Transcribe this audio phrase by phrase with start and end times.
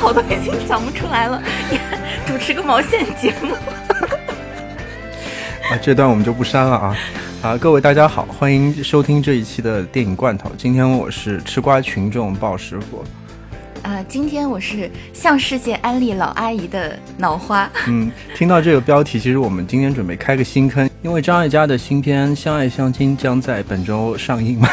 [0.00, 1.78] 好多已经讲不出来了， 你
[2.26, 3.52] 主持个毛线节目？
[5.70, 6.96] 啊，这段我们就不删了啊！
[7.42, 10.50] 啊，各位大家好，欢迎收听这一期的电影罐头。
[10.56, 13.04] 今天我是吃瓜群众鲍师傅。
[13.82, 17.70] 啊，今天我是向世界安利老阿姨的脑花。
[17.86, 24.66] 嗯，听到这个标题，其实我们今天准备开个新坑，因为张艾嘉的新片《相爱相亲》将在本周上映嘛。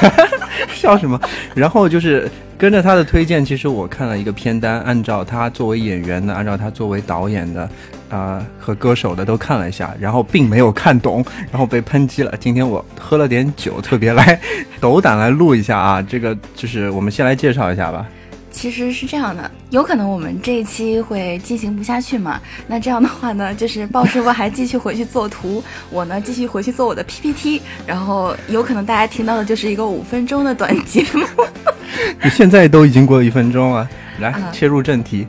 [0.73, 1.19] 笑什么？
[1.53, 7.69] 然后就是跟着他的推荐，其实我看了一个片单，按照他作为演员的，按照他作为导演的，
[8.09, 12.33] 啊和歌手的都看了一下，然后并没有看懂，然后被抨击了。
[12.39, 14.39] 今天我喝了点酒，特别来
[14.81, 16.01] 斗胆来录一下啊！
[16.01, 18.07] 这个就是我们先来介绍一下吧。
[18.51, 22.41] 其实是这样的，有可能我们这一期会进行不下去嘛？
[22.67, 31.25] 那这样的话呢， 就是鲍师傅还继续回去做图，我呢继续回去做我的 PPT，然后有可能大家听到的就是一个五分钟的短节目。
[32.23, 33.87] 你现在都已经过了一分钟了，
[34.19, 35.27] 来切入正题。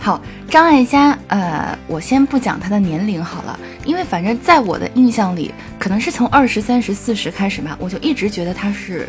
[0.00, 9.08] 好，张艾嘉，呃，我先不讲她的年龄好了，因为反正在我的印象里，可能是从二十三十四十开始吧，我就一直觉得她是。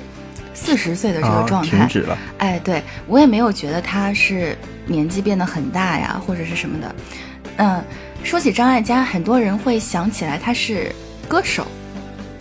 [0.61, 2.17] 四十岁的这个状态，停止了。
[2.37, 6.95] 哎，对我也没有觉得他是年纪变得很大呀，或者是什么的。
[7.57, 7.81] 嗯，
[8.25, 10.93] 说起张艾嘉，很多人会想起来他是
[11.29, 11.65] 歌手。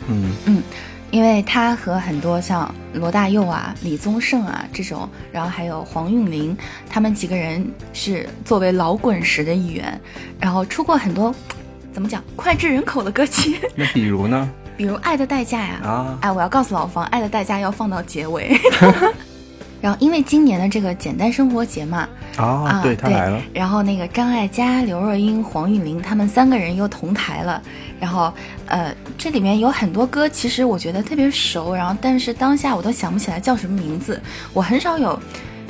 [0.08, 0.62] 嗯嗯，
[1.12, 6.56] 因为他和很多像罗大佑啊、李宗盛啊这种，然后还有黄韵玲，
[6.91, 10.00] 他们几个人是作为老滚石的一员，
[10.41, 11.32] 然后出过很多
[11.92, 13.58] 怎么讲脍炙人口的歌曲。
[13.77, 14.50] 那比如呢？
[14.78, 18.56] 比如《爱的代价》呀，啊，哎，我要告诉老方，《爱的代价》要放到结尾。
[19.82, 23.42] 然后，因为今年的这个简单生活节嘛，啊，对他来了。
[23.52, 27.60] 然后那个张艾嘉、刘若英、黄韵玲他们三个人又同台了。
[27.98, 28.32] 然后，
[28.66, 31.74] 呃，这里面有很多歌，其实我觉得特别熟。
[31.74, 34.20] 然后，但是当下我都想不起来叫什么名字。
[34.52, 35.18] 我很少有，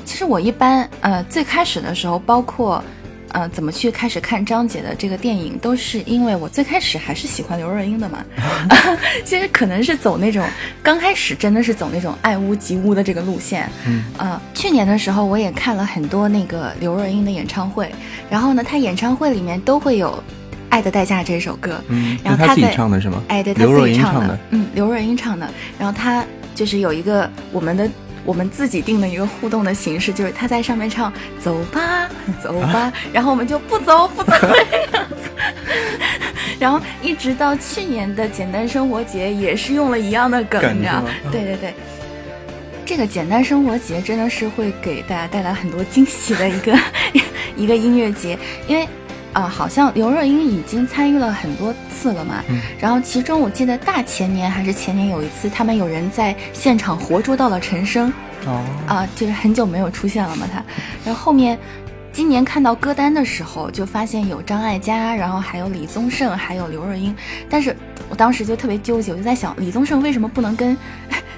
[0.05, 2.85] 其实我一般，呃，最开始的时候，包括。
[3.31, 8.25] 呃，怎么去开始看张姐的这个电影，都是因为我最开始还是喜欢刘若英的嘛。
[9.25, 10.45] 其实可能是走那种
[10.83, 13.69] 刚开始真的是走那种爱屋及乌的这个路线。
[13.87, 14.05] 嗯。
[14.17, 17.91] 啊，去年的时候我也看了很多那个刘若英的演唱会，
[18.31, 20.11] 然后呢，她演唱会里面都会有
[20.71, 21.83] 《爱的代价》这首歌。
[21.89, 22.19] 嗯。
[22.25, 23.23] 然后她自己唱的是吗？
[23.29, 24.39] 哎，对，刘若英唱的。
[24.51, 25.49] 嗯，刘若英唱的。
[25.79, 26.25] 然后她
[26.55, 27.89] 就是有一个我们的。
[28.29, 32.07] 我们自己定的一个互动的形式，就是他在上面唱“走吧，
[32.45, 34.33] 走吧”，然后我们就不走不走。
[34.93, 35.31] 这样子。
[36.61, 41.09] 然后一直到去年的简单生活节，也是用了一样的梗，你知道吗？
[41.33, 41.73] 对对对，
[42.85, 46.79] 这个简单生活节真的是会给大家带来很多惊喜的一个
[47.57, 48.87] 一个音乐节，因为
[49.39, 52.43] 啊，好像刘若英已经参与了很多次了嘛。
[52.81, 58.13] 然后其中我记得大前年还是前年有一次，他们有人在现场活捉到了陈升。
[58.47, 60.63] 哦啊，就是很久没有出现了嘛，他，
[61.05, 61.57] 然后后面，
[62.13, 67.15] 今年看到歌单的时候，就发现有张艾嘉，然后还有李宗盛，还有刘若英，
[67.49, 67.77] 但是
[68.09, 70.77] 我当时就特别纠结，我就在想，李宗盛为什么不能跟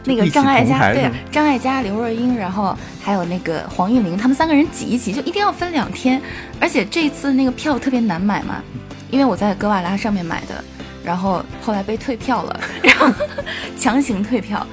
[0.05, 6.21] 那个张艾嘉，对，张艾嘉、刘若英，然后还有那个黄韵玲，他们三个人挤一挤，就一定要分两天，
[6.61, 8.63] 而且这一次那个票特别难买嘛，
[9.11, 10.65] 因为我在格瓦拉上面买的，
[11.05, 13.09] 然后后来被退票了，然后
[13.77, 14.67] 强行退票。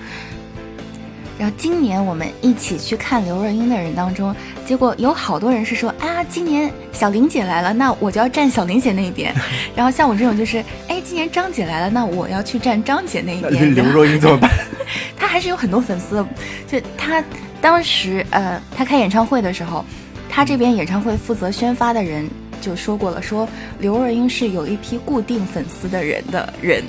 [1.38, 9.34] 然后今年我们一起去看刘若英的人当中，结果有好多人是说啊，今年小玲姐来了，那我就要站小玲姐那一边。
[9.76, 13.76] 然后像我这种就是，哎，今年张姐来了，那我要去站张姐那一边。
[13.76, 14.50] 刘若英怎么办？
[15.16, 16.26] 她还是有很多粉丝，
[16.68, 17.24] 就她
[17.62, 19.86] 当时呃，她开演唱会的时候，
[20.28, 22.28] 她这边演唱会负责宣发的人
[22.62, 23.48] 就说过了，说
[23.80, 26.84] 刘若英是有一批固定粉丝的人的人。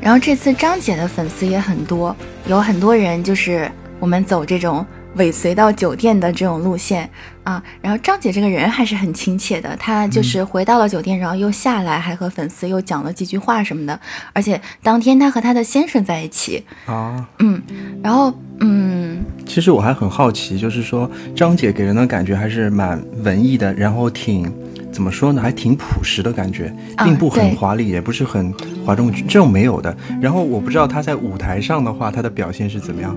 [0.00, 2.14] 然后这次张姐的粉丝也很多，
[2.46, 4.84] 有很多人就是我们走这种
[5.16, 7.08] 尾随到酒店的这种路线
[7.44, 7.62] 啊。
[7.80, 14.00] 然后张姐这个人还是很亲切的，她就是回到了酒店，然后又下来，还和粉丝又讲了几句话什么的。
[14.32, 17.62] 而且当天她和她的先生在一起啊，嗯，
[18.02, 18.99] 然后嗯，
[19.46, 24.52] 其实我还很好奇，就是说张姐给人的感觉还是蛮文艺的，然后挺。
[24.92, 25.40] 怎么说呢？
[25.40, 26.74] 还挺朴实的感觉，
[27.04, 28.52] 并不很华丽，也不是很
[28.84, 29.96] 哗众取这种没有的。
[30.20, 33.16] 然后我不知道她在舞台上的话，她的表现是怎么样。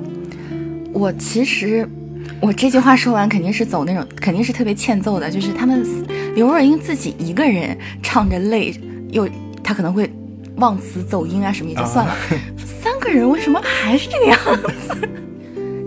[0.94, 1.86] 我其实，
[2.40, 5.32] 我这句话说完肯定是走那种，肯定是特别欠揍的。
[5.32, 5.84] 就是他们
[6.36, 8.72] 刘若英自己一个人唱着累，
[9.10, 9.28] 又
[9.64, 10.08] 他可能会
[10.58, 12.16] 忘词走音啊什么也就算了，
[12.64, 14.40] 三个人为什么还是这个样
[14.88, 14.96] 子？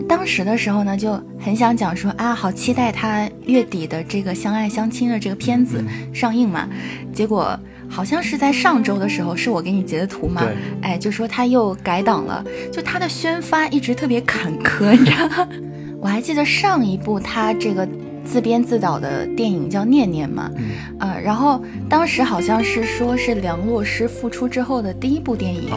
[0.09, 6.69] 当时的时候呢，就很想讲说啊，好期待他月底的这个相爱相亲的这个片子上映嘛。
[7.13, 7.59] 结果
[7.89, 10.43] 好像是在上周的时候，是我给你截的图嘛？
[10.83, 15.49] 哎，就说他又改档了，就他的宣发一直特别坎坷，你知道吗？
[16.01, 17.89] 我还记得上一部他这个
[18.27, 20.51] 自编自导的电影叫《念念》嘛，
[20.99, 25.71] 呃，然后当时好像是说是梁洛施复出之后的第一部电影，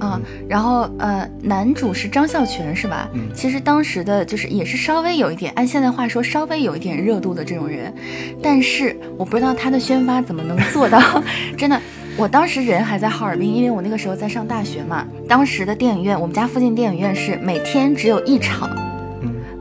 [0.00, 3.08] 啊，然后呃，男主是张孝全是吧？
[3.32, 7.94] 其实当时的就是也是稍微有一点，按现在话说稍微有一点热度的这种人，
[8.42, 11.00] 但是我不知道他的宣发怎么能做到，
[11.56, 11.80] 真的。
[12.16, 15.04] 我当时人还在哈尔滨，因为我那个时候在上大学嘛。
[15.28, 18.83] 当时的电影院，我们家附近电影院是每天只有一场，嗯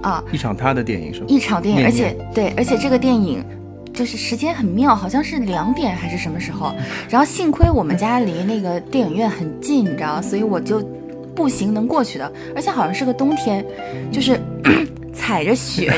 [0.03, 1.25] 啊，一场他的电影是吗？
[1.27, 3.43] 一场电影，而且对，而且这个电影
[3.91, 6.75] 就是时间很妙，好像是两点还是什么时候。
[7.09, 10.79] 然后幸亏我们家离那个电影院很近，你知道，所以我就
[11.35, 12.31] 步行能过去的。
[12.55, 13.65] 而且好像是个冬天，
[14.11, 14.39] 就是。
[15.15, 15.93] 踩着雪，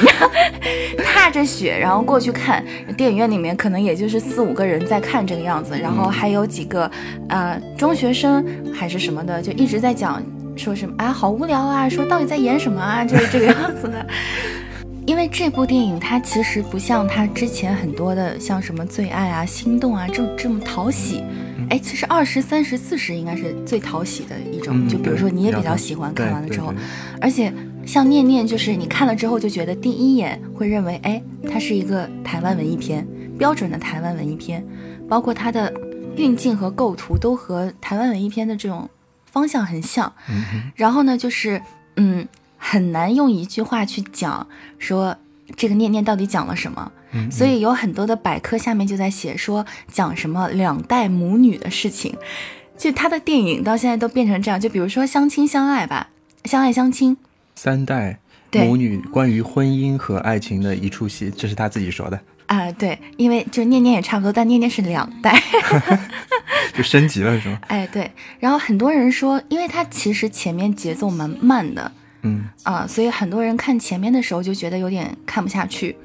[1.01, 2.61] 踏着雪，然后过去看
[2.97, 6.91] 电影院里面可能也就是四五个人在看这个样子，然后还有几个
[7.29, 10.21] 呃中学生还是什么的，就一直在讲
[10.55, 14.05] 说什么啊好无聊啊，说到底在演什么啊，就是这个 样子的。
[15.05, 21.23] 因为这部电影它其实不像它之前很多的像什么最爱啊、心动啊这这么讨喜，
[21.69, 26.73] 哎，其实二十三十四十应该是最讨喜的一种，就比如说你也比较喜欢看完了之后，
[27.21, 27.53] 而且。
[27.85, 33.05] 像念念，就是你看了之后就觉得第一眼会认为，哎，它是一个台湾文艺片，
[33.37, 34.65] 标准的台湾文艺片，
[35.07, 35.71] 包括它的
[36.15, 38.89] 运镜和构图都和台湾文艺片的这种
[39.35, 40.11] 方向很像。
[40.75, 41.61] 然后呢，就是
[41.97, 42.25] 嗯，
[42.57, 44.47] 很难用一句话去讲
[44.79, 45.17] 说
[45.57, 46.91] 这个念念到底讲了什么。
[47.31, 52.13] 所以有很多的百科下面就在写说讲什么两代母女的事情，
[52.77, 54.59] 就他的电影到现在都变成这样。
[54.59, 56.09] 就比如说相亲相爱吧，
[56.43, 57.15] 相爱相亲。
[57.55, 58.19] 三代
[58.51, 62.71] 母女关于婚姻和爱情的一出戏，这是他自己说的啊。
[62.73, 65.41] 对，因为就念念也差不多，但念念是两代，
[66.73, 67.59] 就升级了是吗？
[67.67, 68.09] 哎，对。
[68.39, 71.91] 然后很多人说，因为它其实前面节奏蛮慢的，
[72.23, 75.95] 嗯啊，所以很多人看前面的时候就觉得有点看不下去。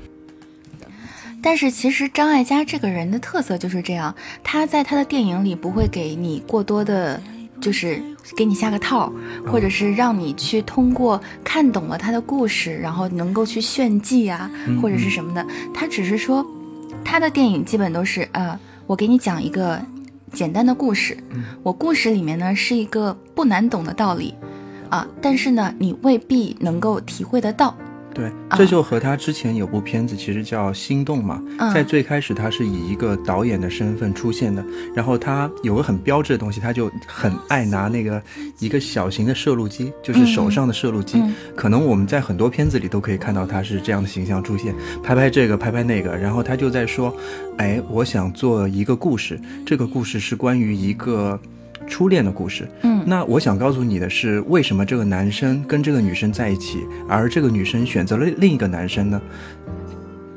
[1.42, 4.14] 但是其实张艾嘉这个人的特色就是这样，
[4.44, 7.20] 他在他的电影里不会给你过多的。
[7.60, 8.02] 就是
[8.36, 9.12] 给你下个套，
[9.46, 14.50] 或者是让你去通过看懂了他的故事，然后能够去炫技啊，
[14.80, 15.44] 或者是什么的。
[15.74, 16.46] 他只是说，
[17.04, 19.80] 他的电影基本都是呃，我给你讲一个
[20.32, 21.16] 简单的故事，
[21.62, 24.34] 我故事里面呢是一个不难懂的道理
[24.88, 27.76] 啊，但是呢你未必能够体会得到。
[28.20, 34.62] 对，这就和他之前有部片子其实叫《心动》嘛，在最开始他是以一个导演的身份出现的，
[34.94, 38.22] 然后他有个很标志的东西，他就很爱拿那个
[38.58, 41.22] 一个小型的摄录机，就是手上的摄录机，
[41.56, 47.16] 可能我们在很多片子里都可以看到他是这样的形象出现，拍拍这个，拍拍那个，然后他就在说，
[47.56, 51.40] 哎，我想做一个故事，这个故事是关于一个。
[51.90, 56.78] 初恋的故事，嗯，那我想告诉你的是，为什么这个男生跟这个女生在一起，
[57.08, 59.20] 而这个女生选择了另一个男生呢？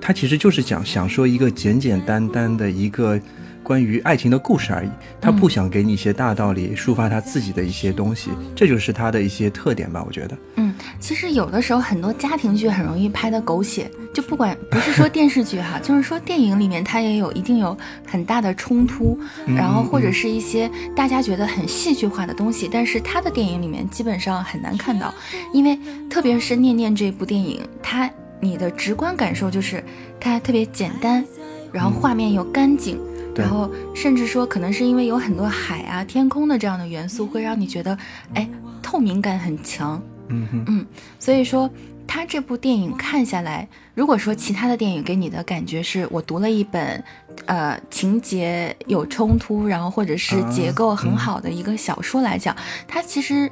[0.02, 3.18] 他其实就是讲想说一个简简单单的一个。
[3.64, 4.90] 关于爱情的故事而已，
[5.22, 10.38] 他不想给你一些大道理，抒发他自己的一些东西，这就是他的一些特点吧，我觉得。
[10.58, 17.76] 嗯，其实有的时候很多家庭剧很容易拍的狗血，就不管 不是说电视剧哈，就是说电影里面它也有一定有
[18.06, 19.18] 很大的冲突，
[19.48, 25.14] 然后或者是一些大家觉得很戏剧化的东西，但是他的电影里面基本上很难看到，
[25.54, 25.80] 因为
[26.10, 28.10] 特别是《念念》这部电影，它
[28.42, 29.82] 你的直观感受就是
[30.20, 31.24] 它特别简单，
[31.72, 33.00] 然后画面又干净。
[33.36, 37.98] 然后甚至说，可能是因为有很多海啊、天空的这样的元素，会让你觉得，
[38.34, 38.48] 哎，
[38.82, 40.02] 透明感很强。
[40.30, 40.86] 嗯嗯，
[41.20, 41.70] 所以说，
[42.08, 47.04] 他这部电影看下来，如果说其他的电影给你的感觉是我读了一本，
[47.46, 52.56] 呃，情节有冲突，然后或者是结构很好的一个小说来讲，
[52.88, 53.52] 它其实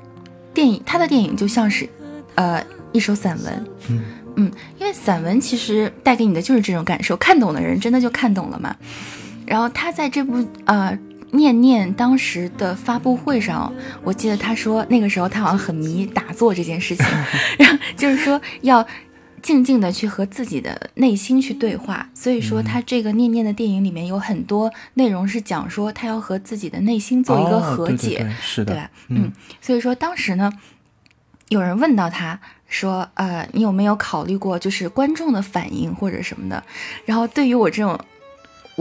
[0.54, 1.88] 电影他的电影就像是，
[2.36, 3.66] 呃，一首散文。
[3.90, 4.04] 嗯
[4.38, 8.74] 嗯，因为散文其实带给你的就是这种感受，看懂的人真的就看懂了嘛。
[9.46, 10.98] 然后他在这部呃
[11.32, 17.06] 念念当时的发布会上，我记得他说那个时候他好像很迷打坐这件事情，
[17.58, 18.86] 然后就是说要
[19.42, 22.10] 静静的去和自己的内心去对话。
[22.14, 28.92] 所以说他这个念念的电影里面有很多内容是讲说他要和自己的内心做一个和解，是的，对吧？
[29.08, 29.32] 嗯，
[29.62, 30.52] 所以说当时呢，
[31.48, 36.64] 有人问到他说，呃，你有没有考虑过就是观众的反应或者什么的？
[37.06, 37.98] 然后对于我这种。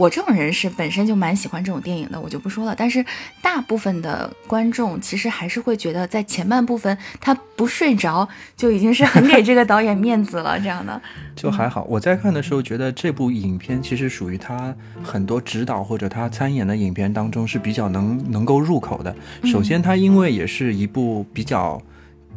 [0.01, 2.75] 我这种人是本身就蛮喜欢这种电影的，我就不说了。
[2.75, 3.05] 但是
[3.39, 8.27] 大部分的观众其实还是会觉得，在前半部分他不睡着
[8.57, 10.59] 就已经是很给这个导演面子了。
[10.59, 10.99] 这样的
[11.37, 11.83] 就还好。
[11.87, 19.15] 我在看的时候觉得这部影片其实属于他很多指导或者他参演的影片当中是比较能能够入口的。
[19.43, 21.79] 首先，他因为也是一部比较。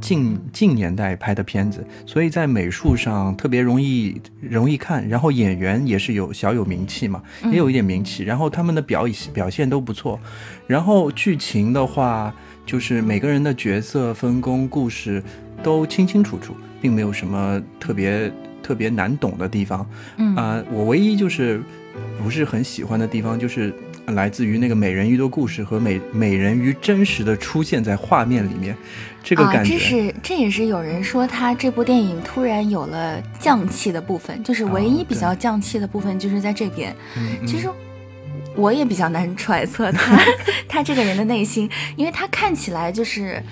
[0.04, 10.20] 近近年代拍的片子，所以在美术上特别容易容易看，然后演员也是有小有名气嘛，也有一点名气，然后他们的表表现都不错，
[10.66, 12.34] 然后剧情的话，
[12.66, 15.22] 就是每个人的角色分工、故事
[15.62, 18.30] 都清清楚楚，并没有什么特别
[18.62, 19.88] 特别难懂的地方。
[20.18, 20.36] 嗯。
[20.36, 21.62] 啊、我唯一就是
[22.22, 23.72] 不是很喜欢的地方，就是
[24.08, 28.76] 来自于那个美人鱼的故事和美美人鱼真实的出现在画面里面，
[29.22, 29.72] 这个啊，感觉。
[29.72, 36.92] 这是这也是有人说他这部电影突然有了降气的部分，就是唯一比较降气的部分就是在这边。
[36.92, 37.68] 哦嗯嗯其实
[38.54, 40.16] 我也比较难揣测他
[40.68, 43.42] 他这个人的内心，因为他看起来就是，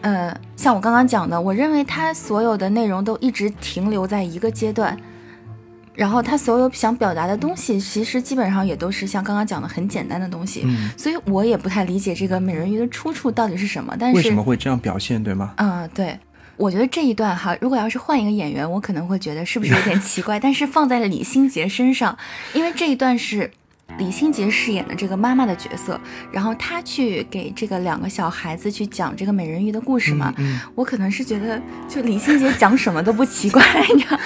[0.00, 4.96] 呃，像我刚刚讲的，我认为他所有的内容都一直停留在一个阶段。
[5.96, 13.96] 然后他所有想表达的东西，其实基本上也都是像刚刚讲的很简单的东西，嗯所以我也不太理解这个美人鱼的出处到底是什么。
[13.98, 15.54] 但是为什么会这样表现，对吗？
[15.56, 16.18] 嗯，对，
[16.56, 20.38] 我觉得这一段哈，如果要是换一个演员，我可能会觉得是不是有点奇怪。
[20.38, 22.16] 但是放在李心洁身上，
[22.52, 23.50] 因为这一段是
[23.98, 26.00] 李心洁饰演的这个妈妈的角色，
[26.30, 30.34] 然后她去给这个两个小孩子去讲这个美人鱼的故事嘛。
[30.38, 33.62] 嗯我可能是觉得，就李心洁讲什么都不奇怪，
[33.94, 34.18] 你知道，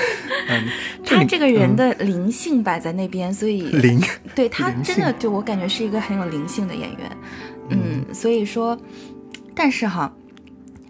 [0.48, 0.64] 嗯，
[1.04, 1.76] 她这个人嗯。
[1.76, 4.00] 的灵性摆在那边，所以 灵，
[4.34, 7.16] 对她真的就我感觉是一个很有灵性的演员，
[7.68, 8.76] 嗯，所以说，
[9.54, 10.12] 但是哈，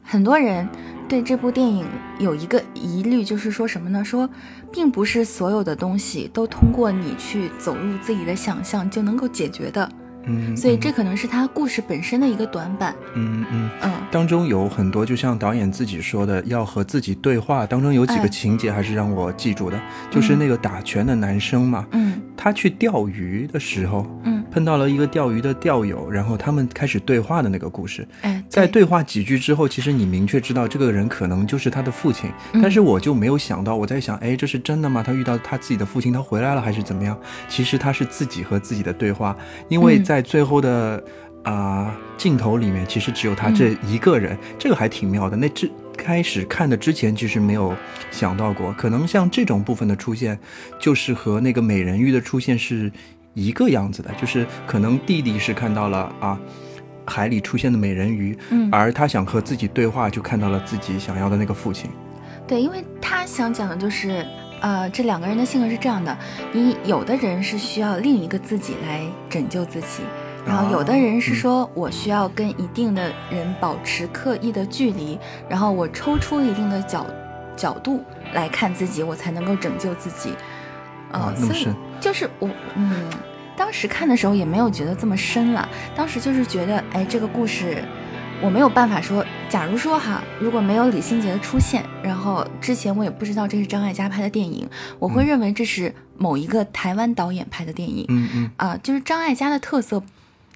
[0.03, 0.67] 很多人
[1.11, 1.85] 对这部电影
[2.21, 4.05] 有一个疑虑，就是说什么呢？
[4.05, 4.31] 说
[4.73, 9.91] 并不是所有的东西都通过你去走入自己的想象就能够解决的，
[10.27, 13.71] 嗯，所以这可能是他故事本身的一个短板，嗯嗯。
[13.83, 17.67] 嗯当中有很多，就像导演自己说的，要和自己对话。
[17.67, 19.81] 当中有几哎个情节还是让我记住的，
[20.13, 28.07] 就是那个打拳的男生嘛，嗯他去钓鱼的时候，嗯，碰到了一个钓鱼的钓友，然后他们开始对话的那个故事。
[28.23, 35.03] 哎，在对话几句之后，其实你明确知道这个人可能就是他的父亲，嗯但是我就没有想到，我在想，哎，这是真的吗？
[35.03, 37.19] 他遇到他自己的父亲，他回来了还是怎么样？
[37.49, 39.37] 其实他是自己和自己的对话，
[39.69, 41.03] 因为嗯在最后的
[41.43, 45.37] 啊、镜头里面，其实只有他这一个人，这个还挺妙的。
[45.37, 47.75] 那之开始看的之前，其实没有
[48.11, 50.39] 想到过，可能像这种部分的出现，
[50.79, 52.91] 就是和那个美人鱼的出现是
[53.35, 56.39] 一个样子的，就是可能弟弟是看到了啊。
[57.07, 61.91] 海里出现的美人鱼，嗯而他想和自己对话，就看到了自己想要的那个父亲。
[62.47, 64.25] 对，因为他想讲的就是，
[64.61, 66.17] 呃，这两个人的性格是这样的：
[66.53, 70.05] 你有的人是需要另一个自己来拯救自己，
[70.47, 75.19] 然后有的人是说我需要跟一定的人保持刻意的距离，
[75.49, 77.05] 然后我抽出一定的角
[77.57, 80.33] 角度来看自己，我才能够拯救自己。
[81.11, 83.09] 呃啊，那么深就是我，嗯，
[83.57, 87.85] 当时看的时候也没有觉得这么深了，当时就是觉得，哎，这个故事
[88.43, 94.67] 我没有办法说，假如说哈，如果没有李心洁的出现，然后之前我也不知道这是张艾嘉拍的电影，
[94.99, 100.03] 我会认为这是某一个台湾导演拍的电影嗯嗯啊、就是张艾嘉的特色。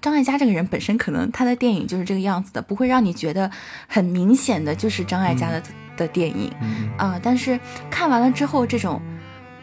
[0.00, 3.50] 张艾嘉这个人本身可能他的电影就是这个样子的，不会让你觉得
[3.86, 5.62] 很明显的就是张艾嘉的、
[5.96, 6.52] 的电影。
[6.60, 7.58] 嗯啊、但是
[7.90, 9.00] 看完了之后，这种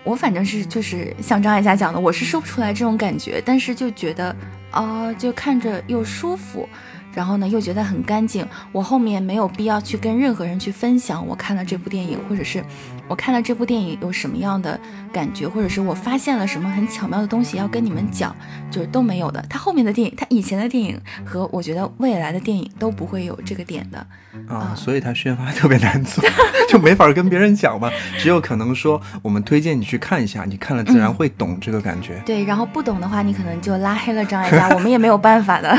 [0.04, 4.36] 我反正是就是像张艾嘉讲的，我是说不出来这种感觉，但是就觉得
[4.72, 6.68] 啊、就看着又舒服，
[7.14, 8.46] 然后呢又觉得很干净。
[8.72, 12.64] 我后面没有必要去跟任何人去分享我看了这部电影，或者是
[13.08, 14.80] 我看了这部电影有什么样的
[15.12, 18.36] 感觉，或者是我发现了什么很巧妙的东西要跟你们讲，
[18.70, 19.44] 就是都没有的。
[19.50, 24.06] 他后面的电影，他以前的电影和我觉得未来的电影都不会有这个点的。
[24.48, 26.24] 啊，所以他宣发特别难做，
[26.70, 27.90] 就没法跟别人讲嘛。
[28.18, 32.22] 只有可能说，我们推荐你去看一下，你看了自然会懂这个感觉。
[32.26, 35.78] 对，然后不懂的话，你可能就拉黑了张艾嘉， 我们也没有办法的。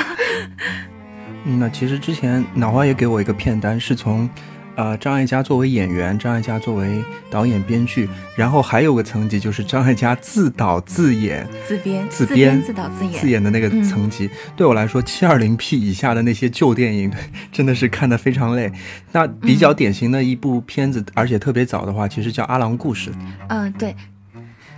[1.44, 4.28] 嗯，那其实之前脑花也给我一个片单，是从，
[4.76, 11.46] 呃，张艾嘉作为演员，张艾嘉作为导演编剧，然后还有个层级就是张艾嘉自导自演。
[11.66, 13.12] 自编、自编、自导自演。
[13.12, 17.12] 自演的那个嗯层级，对我来说，七二零 P 以下的那些旧电影，
[17.52, 18.70] 真的是看得非常累。
[19.10, 23.10] 那比较典型的一部片子，而且特别早的话，其实叫《阿郎故事》。
[23.48, 23.94] 嗯、对。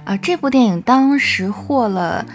[0.05, 2.27] 啊、这部电影当时获了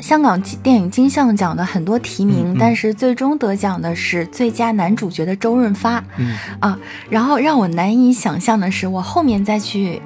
[0.00, 6.02] 香港电影金像奖的很多提名，嗯嗯但是最终得奖的是最佳男主角的周润发。
[6.16, 6.78] 嗯啊，
[7.10, 10.00] 然后让我难以想象的是，我后面再去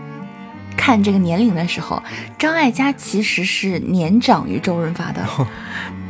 [0.76, 2.02] 看这个年龄的时候，
[2.38, 5.22] 张艾嘉其实是年长于周润发的。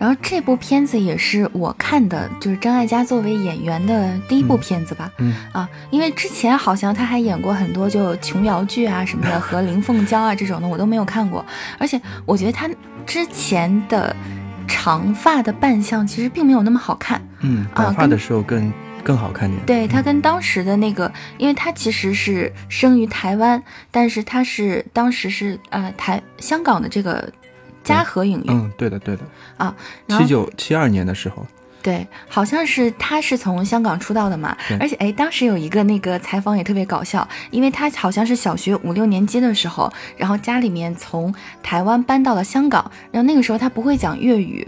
[0.00, 5.12] 然后这部片子也是我看的，就是张艾嘉作为演员的第一部片子吧。
[5.18, 11.44] 嗯啊，因为之前好像他还演过很多就琼瑶剧啊什么的，和林凤娇啊这种的我都没有看过。
[11.78, 12.66] 而且我觉得他
[13.04, 14.16] 之前的
[14.66, 17.20] 长发的扮相其实并没有那么好看。
[17.40, 18.72] 嗯，啊短发的时候更
[19.04, 19.60] 更好看点。
[19.66, 27.30] 对他跟当时的那个，因为他其实是生于台湾，但是他是当时是呃台香港的这个
[27.82, 29.22] 嘉禾影业嗯，对的对的，
[29.56, 29.74] 啊，
[30.08, 31.46] 七九七二年的时候，
[31.82, 44.66] 对，好像是他是从香港出道的嘛，而且哎，当时有一个那个采访也特别搞笑，因为他好像是小学五六年级的时候，然后家里面从台湾搬到了香港，然后那个时候他不会讲粤语。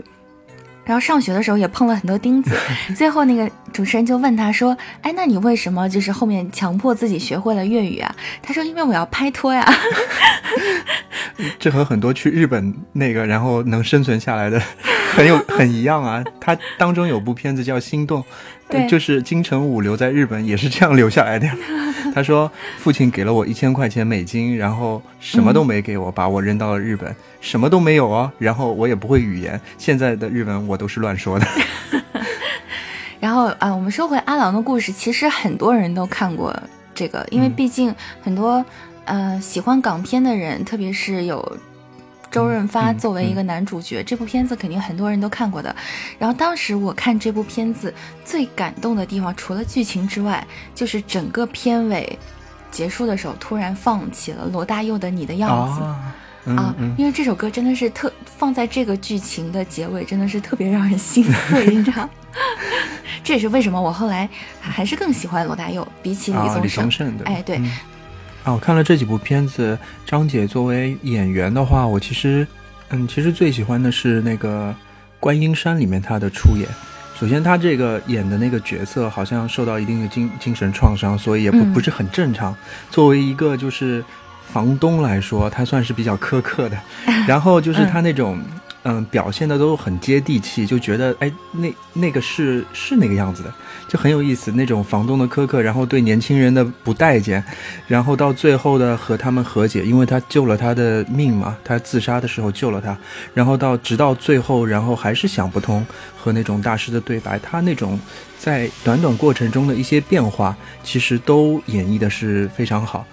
[0.85, 2.57] 然后上学的时候也碰了很多钉子，
[2.97, 9.65] 最后那个主持人就问他说：“哎，那你为什么就是后面强迫自己学会了粤语啊？”他说：“因为我要拍拖呀。
[11.59, 14.61] 这和很多去日本那个然后能生存下来的
[15.15, 16.23] 很有很一样啊。
[16.41, 18.21] 他当中有部片子叫《心动》，
[18.69, 21.49] 呃对就是金城武留在日本也是这样留下来的。
[22.15, 28.33] 他说父亲给了我一千块钱美金，然后什么都没给我，把我扔到了日本，什么都没有哦。
[28.39, 31.47] 然后我也不会语言，现在的日文我都是乱说的。
[33.21, 36.57] ”然后啊，我们说回阿郎的故事，其实很多人都看过
[36.95, 38.65] 这个，因为嗯毕竟很多、
[39.05, 41.57] 呃喜欢港片的人，特别是有
[42.33, 45.75] 周润发嗯作为一个男主角，这部片子肯定很多人都看过的。
[46.19, 47.95] 然后当时我看这部片子
[48.25, 50.45] 最感动的地方，除了剧情之外，
[50.75, 52.19] 就是整个片尾
[52.73, 55.81] 结束的时候，突然放起了罗大佑的《你的样子》。
[55.85, 56.13] 啊，
[56.45, 62.09] 嗯啊，嗯，因为这首歌真的是特放在这个剧情的结尾，真的是特别让人心碎， 你知道？
[63.23, 64.29] 这也是为什么我后来
[64.61, 66.83] 还是更喜欢罗大佑，比起李啊，李宗盛。
[66.85, 67.71] 宗盛的，哎对嗯
[68.45, 72.45] 啊，我看了这几部片子，张姐作为演员的话，我其实，
[72.89, 74.71] 嗯，其实最喜欢的是那个
[75.21, 76.69] 《观音山》里面她的出演。
[77.17, 82.53] 首先，她这个演的那个角色好像受到一定的精精神创伤，所以也不嗯不是很正常。
[82.91, 84.05] 作为一个就是
[84.53, 86.77] 房东来说，他算是比较苛刻的。
[87.27, 88.39] 然后就是他那种。
[88.85, 93.55] 嗯，表现的都很接地气，就觉得哎，那那个是是那个样子的，
[93.87, 94.51] 就很有意思。
[94.51, 97.41] 那种房东的苛刻，然后对年轻人的不待见，
[97.87, 102.99] 然后到最后的和他们和解，因为他救了他的命嘛，他自杀的时候救了他，
[103.33, 105.87] 然后到直到最后，然后还是想不通
[106.19, 107.97] 和那种大师的对白，他那种
[108.37, 113.07] 在短短过程中的一些变化，其实都演绎的是非常好。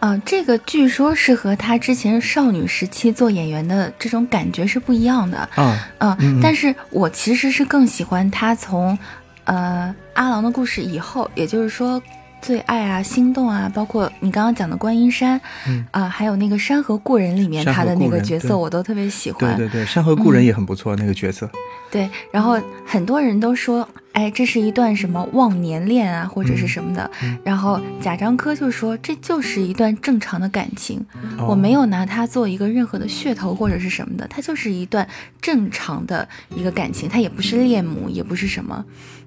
[0.00, 5.38] 啊、这个据说是和他之前少女时期做演员的这种感觉是不一样的。
[5.54, 8.98] 啊，嗯，嗯但是我其实是更喜欢他从，
[9.44, 12.02] 呃，阿郎的故事以后，也就是说，
[12.40, 19.56] 最爱啊、心动啊，包括你刚刚讲的观音山，嗯啊、还有那个山河故人里面他的那个角色，我都特别喜欢。
[19.56, 21.48] 对对对，山河故人嗯也很不错，那个角色。
[21.90, 27.10] 对，然后很多人都说，哎，这是一段什么忘年恋啊，或者是什么的。
[27.22, 31.04] 嗯然后贾樟柯就说，这就是一段正常的感情，
[31.38, 35.06] 哦我没有拿它做一个任何的噱头或者是什么的，它就是一段
[35.40, 38.84] 正常的一个感情，它也不是恋母，也不是什么。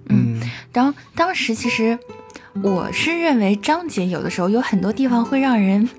[0.08, 1.98] 嗯，嗯然后当时其实
[2.62, 5.90] 我是认为张杰有的时候有很多地方会让人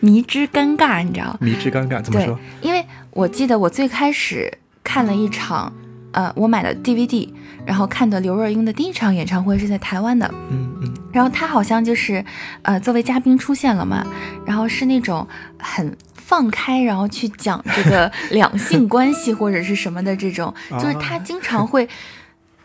[0.00, 1.38] 迷之尴尬，你知道吗？
[1.40, 4.52] 迷之尴尬怎么说？，因为我记得我最开始
[4.84, 5.72] 看了一场，
[6.12, 7.28] 呃，我买的 DVD，
[7.66, 12.24] 然后看的刘若英的第一场演唱会是在台湾的，嗯嗯然后她好像就是，
[12.62, 14.06] 呃，作为嘉宾出现了嘛，
[14.46, 15.26] 然后是那种
[15.58, 21.88] 很放开，然后去讲这个两性关系或者是什么的这种， 就是他经常会，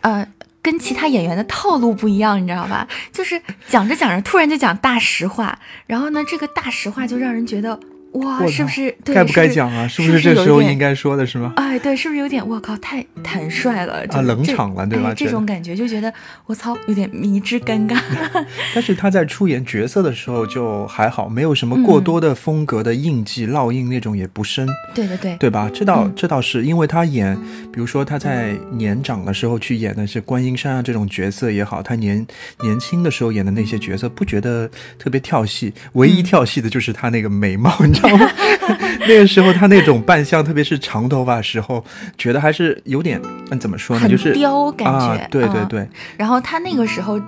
[0.02, 0.26] 呃。
[0.62, 2.88] 跟其他演员的套路不一样，你知道吧？
[3.12, 7.80] 就是讲着讲着，突然就讲大实话，然后呢，这个大实话就让人觉得，
[8.14, 9.14] 哇，是不是对？
[9.14, 9.88] 该不该讲啊？
[9.88, 11.54] 是是不是这时候应该说的是吗？
[11.58, 15.14] 哎，对，是不是有点我靠，太坦率了啊冷场了对吧哎？
[15.14, 16.12] 这这种感觉就觉得
[16.48, 18.00] 我操，有点迷之尴尬。
[18.74, 25.70] 但是他在出演角色的时候就还好，没有什么过多的风格的印记、烙印那种也不深，对对对，对吧？
[25.72, 27.38] 这倒、嗯这倒是，因为他演，
[27.72, 32.26] 比如说他在年长的时候去演的是观音山啊这种角色也好，他年
[32.62, 34.68] 年轻的时候演的那些角色，不觉得
[34.98, 38.30] 特别跳戏，唯一跳戏的就是他那个美貌，你知道吗？
[39.08, 41.84] 那个时候他那种扮相，特别是长头发时候，
[42.18, 44.08] 觉得还是有点，嗯，怎么说呢？
[44.08, 45.22] 就是雕感觉。
[45.22, 47.20] 啊，对对嗯对，然后他那个时候，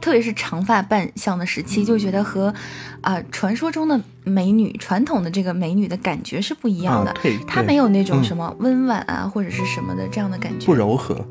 [0.00, 2.52] 特别是长发扮相的时期，就觉得和
[3.00, 7.10] 啊、传说中的美女、传统的这个美女的感觉是不一样的。
[7.10, 10.66] 啊，对，对她没有那种嗯什么温婉啊，或者是什么的这样的感觉。
[10.66, 11.24] 不柔和。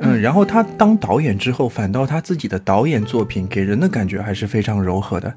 [0.00, 5.34] 嗯，然后他当导演之后，反倒他自己的导演作品给人的感觉还是非常柔和的。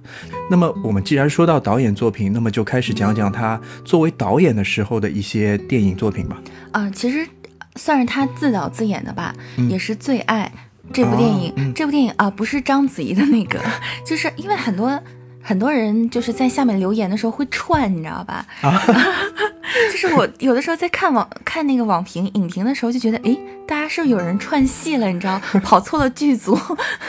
[0.49, 6.39] 那么我们既然说到导演作品，那么就开始讲讲他作为导演的时候的一些电影作品吧。
[6.71, 7.27] 啊、其实
[7.75, 10.51] 算是他自导自演的吧，嗯也是最爱
[10.93, 11.73] 这部电影。
[11.73, 13.59] 这部电影啊、不是章子怡的那个，
[14.05, 15.01] 就是因为很多
[15.41, 18.45] 很多人就是在下面留言的时候会串，你知道吧？
[18.61, 18.79] 啊
[19.89, 25.07] 就是我有的时候在看网看那个网评影评的时候，就觉得，诶，大家是不是有人串戏了？
[25.07, 26.59] 你知道，跑错了剧组。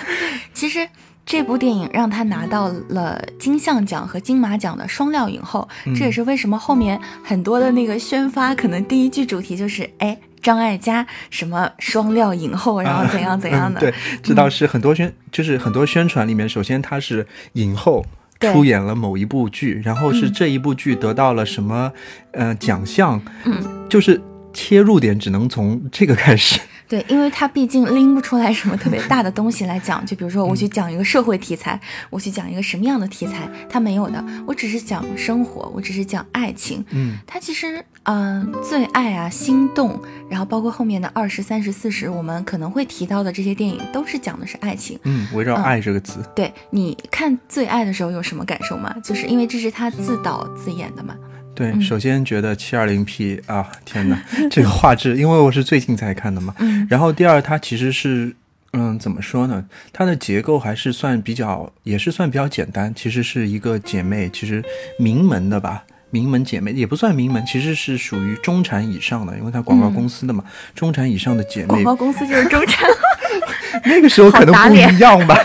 [0.55, 0.89] 其实
[1.27, 10.19] 这部电影让他拿到了金像奖和金马奖的双料影后，这也是为什么后面很多的那个宣发，可能第一句主题就是，哎。
[10.43, 13.79] 张艾嘉什么双料影后，然后怎样怎样的？
[13.79, 18.05] 对，这倒是很多宣，就是很多宣传里面，首先她是影后，
[18.43, 21.93] 出演了某一部剧，然后是这一部剧得到了什么
[22.33, 24.21] 呃奖项，嗯，就是
[24.53, 26.59] 切入点只能从这个开始。
[26.93, 36.85] 对，因为他毕竟拎不出来什么特别大的东西来讲，就比如说我去讲一个社会题材，我去讲一个什么样的题材，他没有的，我只是讲生活，我只是讲爱情。
[36.91, 44.99] 嗯，他其实，嗯，最爱啊，心动，然后包括后面的二十三十四十，我们可能会提到的这些电影，都是讲的是爱情。
[45.05, 46.23] 嗯，围绕爱这个词。
[46.37, 48.95] 对，你看最爱的时候有什么感受吗？
[49.03, 51.17] 就是因为这是他自导自演的嘛。
[51.55, 54.19] 对，首先觉得七二零 P 啊，天哪，
[54.51, 56.55] 这个画质，因为我是最近才看的嘛。
[56.89, 58.35] 然后第二，它其实是，
[58.73, 59.63] 嗯，怎么说呢？
[59.93, 62.93] 它的结构还是算比较，也是算比较简单。
[62.95, 64.65] 其实是一个姐妹，其实
[64.99, 70.43] 名门的吧，名门姐妹也不算名门，其实是属于中产以上的，因为它广告公司的嘛，
[70.75, 71.67] 中产以上的姐妹。
[71.69, 72.89] 广告公司就是中产。
[73.85, 75.37] 那个时候可能不一样吧。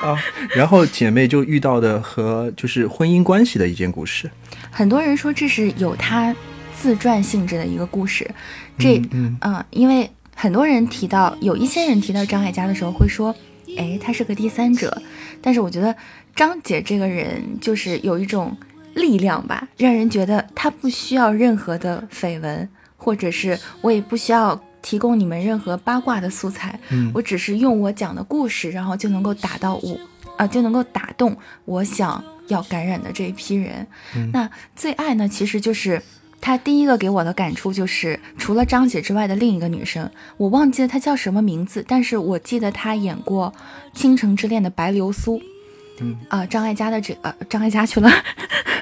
[0.00, 0.18] 啊，
[0.54, 4.30] 然后姐妹就遇到的和就是婚姻关系的一件故事。
[4.70, 6.34] 很多人说这是有他
[6.74, 8.28] 自传性质的一个故事，
[8.78, 13.34] 这嗯，因为很多人提到，有一些人提到张艾嘉的时候会说，
[13.76, 15.02] 哎，他是个第三者。
[15.42, 15.94] 但是我觉得
[16.34, 18.56] 张姐这个人就是有一种
[18.94, 29.98] 力量吧，让人觉得她不需要任何的绯闻，或者是我也不需要提供你们任何八卦的素材，嗯，我只是用我讲的故事，然后就能够打到我
[30.36, 32.22] 啊，就能够打动我想。
[32.50, 33.86] 要感染的这一批人，
[34.32, 35.28] 那最爱呢？
[35.28, 36.02] 其实就是
[36.40, 43.54] 他第一个给我的感触，就是除了张姐之外的另一个女生，我忘记了她叫什么名字，但是我记得她演过
[43.96, 45.40] 《倾城之恋》的白流苏。
[46.00, 48.10] 嗯啊，张艾嘉的这呃，张艾嘉去了，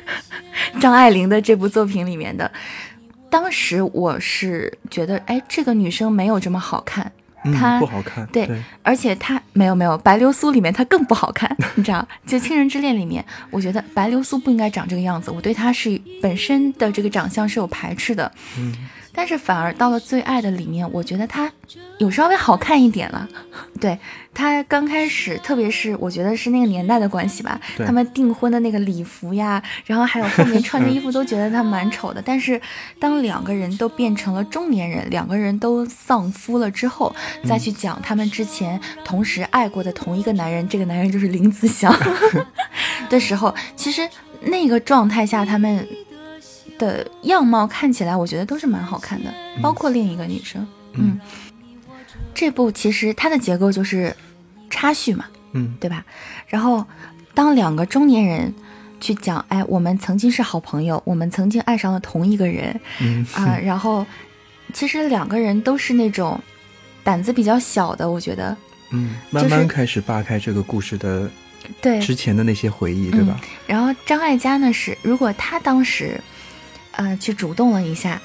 [0.81, 2.51] 张爱玲的这部作品里面的，
[3.31, 7.11] 当时我是觉得，哎，这个女生没有这么好看。
[7.55, 8.51] 她不好看，对，
[8.83, 12.07] 而且她没有没有白流苏里面她更不好看， 你知道？
[12.27, 18.31] 就《情人之恋》里面，我觉得白流苏不应该长这个样子，我对她是本身的这个长相是有排斥的。
[18.59, 18.75] 嗯。
[19.19, 21.51] 但是反而到了最爱的里面，我觉得他
[21.99, 23.29] 有稍微好看一点了。
[23.81, 23.99] 对
[24.33, 32.23] 他刚开始，特别是我觉得是那个年代的关系吧，他们订婚的那个礼服呀，然后还有后面穿着衣服， 都觉得他蛮丑的。
[32.25, 32.61] 但是
[33.01, 37.13] 当两个人都变成了中年人，两个人都丧夫了之后，
[37.45, 41.93] 再去讲他们之前同时爱过的同一个男人，这个男人就是林子祥
[43.11, 44.09] 的时候，其实
[44.43, 45.85] 那个状态下他们。
[46.79, 50.67] 的样貌看起来，我觉得都是蛮好看的，包括另一个女生。
[50.95, 51.21] 嗯，
[52.35, 54.15] 这部其实它的结构就是
[54.71, 56.05] 插叙嘛，嗯，对吧？
[56.47, 56.85] 然后
[57.35, 58.53] 当两个中年人
[59.01, 64.05] 去讲，哎，我们曾经是好朋友，我们曾经爱上了同一个人，嗯啊，然后
[64.73, 66.41] 其实两个人都是那种
[67.05, 68.57] 胆子比较小的，我觉得，
[68.91, 71.31] 嗯，慢慢开始扒开这个故事的
[71.81, 73.41] 对之前的那些回忆，对吧？
[73.67, 76.21] 然后张艾嘉呢是，如果他当时。
[76.99, 78.21] 呃，去主动了一下，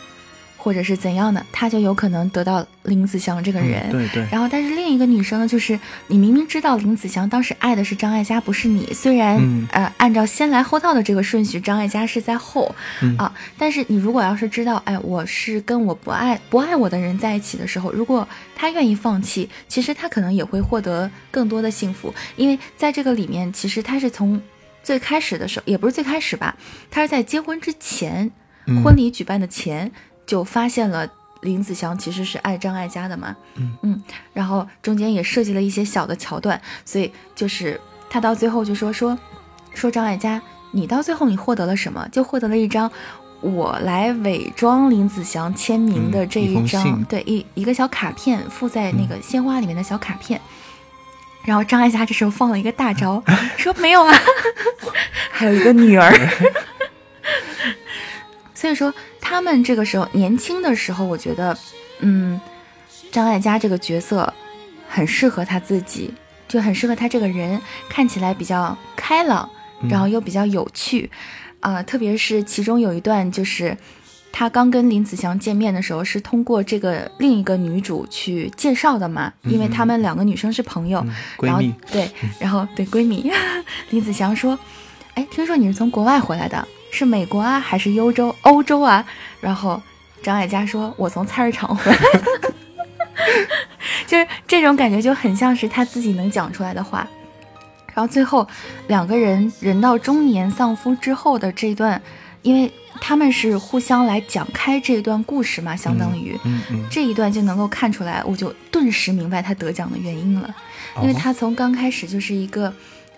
[0.57, 3.91] 或者是怎样的，他就有可能得到林子祥这个人。
[3.91, 4.25] 对对。
[4.31, 8.91] 然后，但是另一个女生呢，就是你明明知道林子祥当时爱的是张艾嘉，不是你。
[8.93, 9.37] 虽然
[9.71, 12.73] 呃，按照先来后到的这个顺序，张艾嘉是在后
[13.17, 13.31] 啊。
[13.57, 24.41] 但是你如果要是知道，哎，我是跟我不爱不爱我的人在一起的时候，如果他愿意放弃，其实他可能也会获得更多的幸福，因为在这个里面，其实他是从
[24.81, 26.55] 最开始的时候，也不是最开始吧，
[26.89, 28.31] 他是在结婚之前。
[28.83, 29.91] 婚礼举办的前
[30.25, 31.07] 就发现了
[31.41, 34.01] 林子祥其实是爱张艾嘉的嘛，嗯嗯，
[34.33, 39.17] 然后中间也设计了一些小的桥段，所以就是他到最后就说说
[39.73, 42.07] 说张艾嘉，你到最后你获得了什么？
[42.11, 42.89] 就获得了一张
[43.41, 50.39] 我来伪装林子祥签名的这一张，对一一个小卡片附在那个鲜花里面的小卡片。
[51.43, 53.21] 然后张艾嘉这时候放了一个大招，
[53.57, 54.17] 说没有啊，
[55.29, 56.09] 还有一个女儿。
[58.63, 61.57] 所以说，他们这个时候年轻的时候，我觉得，
[61.99, 62.39] 嗯，
[63.11, 64.33] 张艾嘉这个角色
[64.87, 66.13] 很适合他自己，
[66.47, 69.49] 就很适合他这个人，看起来比较开朗，
[69.89, 71.11] 然后又比较有趣，
[71.59, 73.77] 啊，特别是其中有一段，就是
[74.31, 81.05] 他刚跟林子祥见面的时候，是通过这个另一个女主去介绍的嘛，因为他们两个女生是朋友，
[81.41, 83.29] 然后对，然后对闺蜜，
[83.91, 84.57] 林子祥说，
[85.15, 86.65] 哎，听说你是从国外回来的。
[86.93, 88.33] 是美国啊，还是欧洲？
[88.43, 89.03] 欧洲啊？
[89.41, 89.81] 然后
[90.21, 91.97] 张艾嘉说：“我从菜市场回来。
[94.05, 97.07] ”就是这种感觉，就很像是他自己能讲出来的话。
[97.95, 98.47] 然后最后
[98.87, 101.99] 两个人人到中年丧夫之后的这段，
[102.43, 110.53] 因为他们是互相来讲开这一段故事嘛，相当于嗯嗯，这一段就能够看出来，我就顿时明白他得奖的原因了，
[111.01, 112.73] 因为哦他从刚开始就是一个，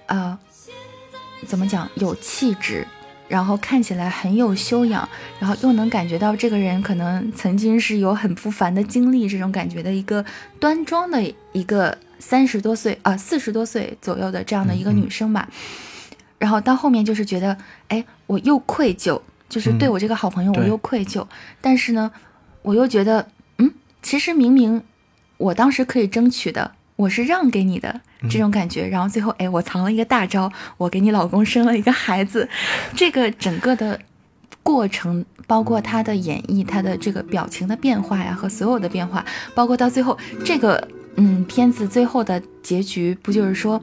[0.08, 0.38] 呃，
[1.46, 2.86] 怎么讲，有气质，
[3.28, 5.08] 然后看起来很有修养，
[5.40, 10.24] 然后又能感觉到这个人可能曾经是有很不凡的经历，这种感觉的一个
[10.60, 15.50] 端庄的一个三十多岁啊四十多岁左右的这样的一个女生吧。
[16.38, 17.58] 然后到后面就是觉得，
[17.88, 21.26] 哎，我又愧疚，就是对嗯我这个好朋友我又愧疚，
[21.62, 22.12] 但是呢，
[22.62, 24.84] 我又觉得，嗯，其实明明
[25.38, 28.88] 我当时可以争取的，我是让给你的这种感觉。
[28.88, 32.48] 然后最后，哎，我藏了一个大招，我给你老公生了一个孩子，
[32.96, 34.00] 这个整个的
[34.64, 43.82] 过程，包括他的演绎，他的这个表情的变化呀，和所有的变化，包括到最后这个，嗯，片子最后的结局，不就是说？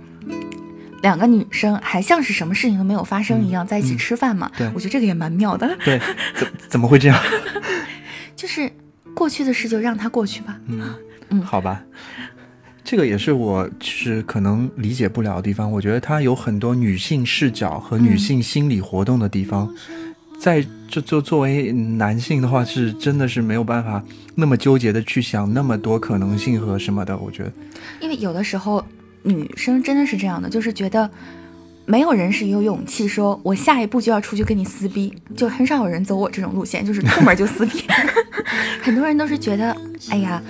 [1.02, 4.48] 两个女生还像是什么事情都没有发生一样，在一起嗯吃饭嘛？
[4.56, 6.00] 对我觉得这个也蛮妙的，对，
[6.32, 7.20] 怎怎么会这样？
[8.36, 8.70] 就是
[9.12, 10.56] 过去的事就让它过去吧。
[10.68, 10.80] 嗯
[11.30, 11.82] 嗯好吧，
[12.84, 15.70] 这个也是我是可能理解不了的地方。
[15.70, 19.72] 我觉得它有很多女性视角和女性心理活动的地方，
[20.40, 24.02] 在这就作为男性的话，是真的是没有办法
[24.34, 27.16] 那么纠结的去想那么多可能性和什么的。
[27.16, 27.52] 我觉得，
[28.00, 28.84] 因为有的时候
[29.22, 31.08] 女生真的是这样的，就是觉得
[31.86, 37.84] 没有人是有勇气说我下一步就要出去跟你撕逼，就很少有人走我这种路线，就是出门就撕逼。
[38.82, 39.74] 很多人都是觉得，
[40.10, 40.42] 哎呀，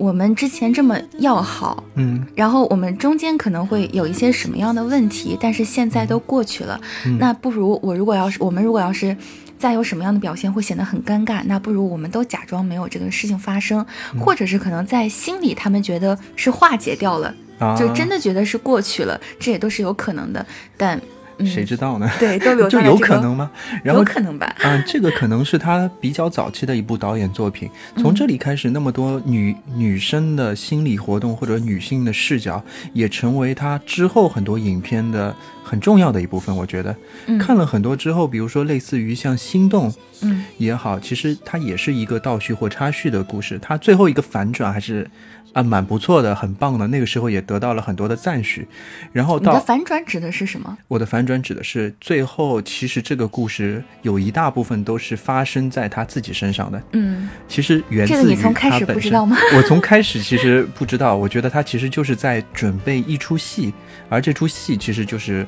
[0.00, 2.26] 我们之前这么要好，嗯。
[2.34, 7.18] 然后我们中间可能会有一些什么样的问题，但是现在都过去了，嗯。
[7.18, 9.14] 那不如我如果要是我们如果要是
[9.58, 13.84] 再有什么样的表现会显得很尴尬，那不如我们都假装没有这个事情发生，
[14.14, 20.44] 嗯或者是可能在心里他们觉得是化解掉了，啊，就真的觉得是过去了，这也都是有可能的，
[20.78, 21.02] 但嗯，
[21.44, 22.10] 谁知道呢？
[22.18, 23.50] 对都留 就有可能吗？
[23.82, 27.70] 然后有可能吧，嗯，这个可能是他比较早期的一部导演作品。
[27.96, 36.54] 从这里开始，那么多女女生的心理活动或者女性的视角，也成为他之后很多影片的很重要的一部分。
[36.54, 36.94] 我觉得、
[37.26, 39.90] 嗯看了很多之后，比如说类似于像《心动》
[40.22, 43.58] 嗯也好，其实它也是一个倒叙或插叙的故事。
[43.60, 45.08] 它最后一个反转还是
[45.52, 46.86] 啊蛮不错的，很棒的。
[46.88, 48.66] 那个时候也得到了很多的赞许。
[49.12, 50.76] 然后你的到反转指的是什么？
[50.88, 56.82] 我的反转指的是最后，其实这个故事有一大部分都是发生在他自己身上的。
[56.92, 58.94] 嗯其实源这个你自于从开始他本身。
[58.94, 63.72] 不知道吗 我从开始其实不知道，我觉得他其实就是在准备一出戏，
[64.10, 65.46] 而这出戏其实就是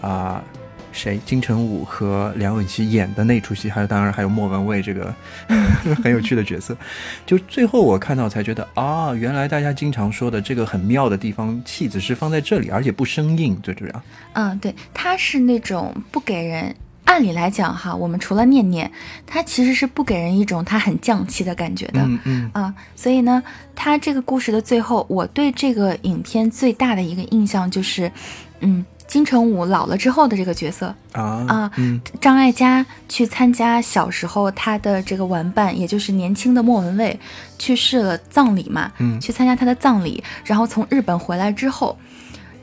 [0.00, 0.42] 啊、
[0.92, 5.12] 谁金城武和梁咏琪演的那出戏，还有当然还有莫文蔚这个
[6.04, 6.76] 很有趣的角色。
[7.24, 14.02] 就最后我看到才觉得啊，原来大家经常说的这个很妙的地方，戏子是放在这里，而且不生硬，最主要。
[14.34, 16.74] 嗯，对，他是那种不给人。
[17.04, 18.90] 按理来讲哈，我们除了念念，
[19.26, 22.00] 他其实是不给人一种他很降气的感觉的。
[22.02, 22.50] 嗯嗯。
[22.54, 23.42] 啊，所以呢，
[23.74, 28.10] 他这个故事的最后，我对这个影片最大的一个印象就是，
[28.60, 32.00] 嗯，金城武老了之后的这个角色，啊啊嗯。
[32.20, 37.18] 张艾嘉去参加小时候他的这个玩伴，也就是年轻的莫文蔚
[37.58, 39.20] 去世了葬礼嘛，嗯。
[39.20, 41.98] 去参加他的葬礼，然后从日本回来之后，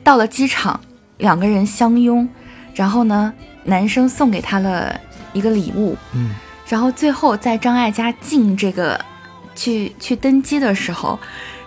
[0.02, 0.80] 到了机场，
[1.18, 2.28] 两个人相拥，
[2.74, 3.32] 然后呢，
[3.70, 5.00] 男生送给他了
[5.32, 6.34] 一个礼物，嗯
[6.68, 9.00] 然后最后在张艾嘉进这个
[9.54, 11.18] 去去登机的时候，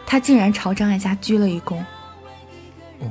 [0.06, 1.76] 他竟然朝张艾嘉鞠了一躬。
[3.00, 3.08] 哇，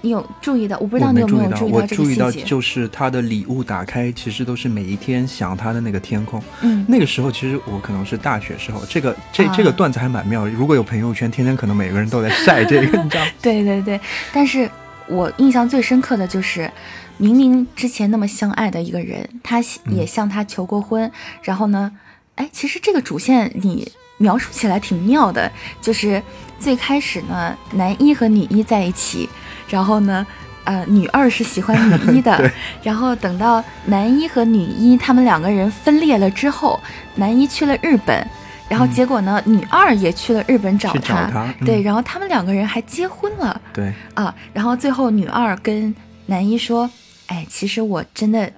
[0.00, 0.78] 你有注意到？
[0.78, 2.44] 我不知道你有没没注意到，有注意到这我注意到个细节？
[2.44, 6.42] 就是他的礼物打开，其实都是每一天想他的那个天空。
[6.62, 10.50] 嗯，那个时候其实我可能是大学时候，这个这这个啊段子还蛮妙的。
[10.50, 13.30] 如果有朋友圈，天天可能每个人都在晒这个，你知道吗？
[13.42, 14.00] 对对对。
[14.32, 14.70] 但是
[15.08, 16.70] 我印象最深刻的就是，
[17.18, 19.96] 明明之前那么相爱的一个人，他嗯。
[19.96, 21.10] 也向他求过婚，
[21.42, 21.90] 然后呢，
[22.36, 25.50] 哎，其实这个主线你描述起来挺妙的，
[25.80, 26.22] 就是
[26.58, 29.28] 最开始呢，男一和女一在一起，
[29.68, 30.26] 然后呢。
[30.66, 32.50] 呃，女二是喜欢女一的，
[32.82, 36.80] 然后等到男一和女一他们两个人分裂了之后，
[37.16, 38.26] 男一去了日本，
[38.66, 38.90] 然后嗯。
[38.90, 41.54] 结果呢，女二也去了日本找他嗯。
[41.66, 43.60] 对，然后他们两个人还结婚了。
[43.74, 46.90] 对，啊，然后最后女二跟男一说
[47.26, 48.52] ：“哎，其实我真的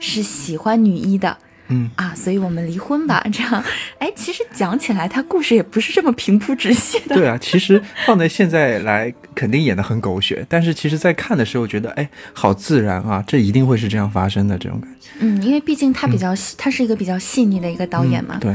[0.00, 1.36] 是喜欢女一的。”
[1.68, 3.24] 嗯啊，所以我们离婚吧。
[3.32, 3.64] 这样，
[3.98, 7.14] 哎，其实讲起来，他故事也不是这么平铺直叙的。
[7.14, 15.08] 对啊，其实放在现在来，肯定演的很狗血，但是其实在看的时候觉得，哎，好自然啊，这一定会是这样发生的这种感觉。
[15.20, 18.36] 嗯，因为毕竟他比较细，他是一个比较细腻的一个导演嘛。
[18.38, 18.54] 对，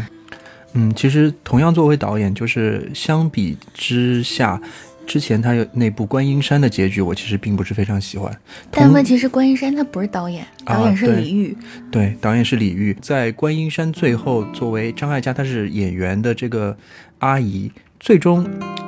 [0.73, 4.61] 嗯，其实同样作为导演，就是相比之下。
[5.07, 8.37] 之前他有那部《观音山》的结局，我其实并不是非常喜欢。
[8.69, 11.57] 但问题是，观音山他不是导演，导演是李玉。
[11.89, 12.93] 对，导演是李玉。
[13.01, 16.77] 在观音山最后，作为张艾嘉，她是演员的这个
[17.19, 18.45] 阿姨，最终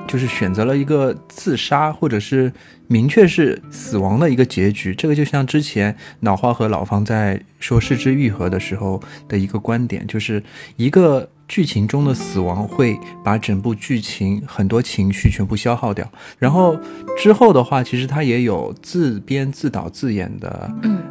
[0.09, 2.51] 就是选择了一个自杀，或者是
[2.87, 4.93] 明确是死亡的一个结局。
[4.93, 10.43] 这个就像之前脑花和老方在说失之愈合的时候的一个观点，就是
[10.75, 11.29] 一个。
[11.49, 16.79] 剧情中的死亡会把整部剧情很多情绪全部消耗掉，然后
[17.17, 21.01] 之后的话，其实他也有自编自导自演的，嗯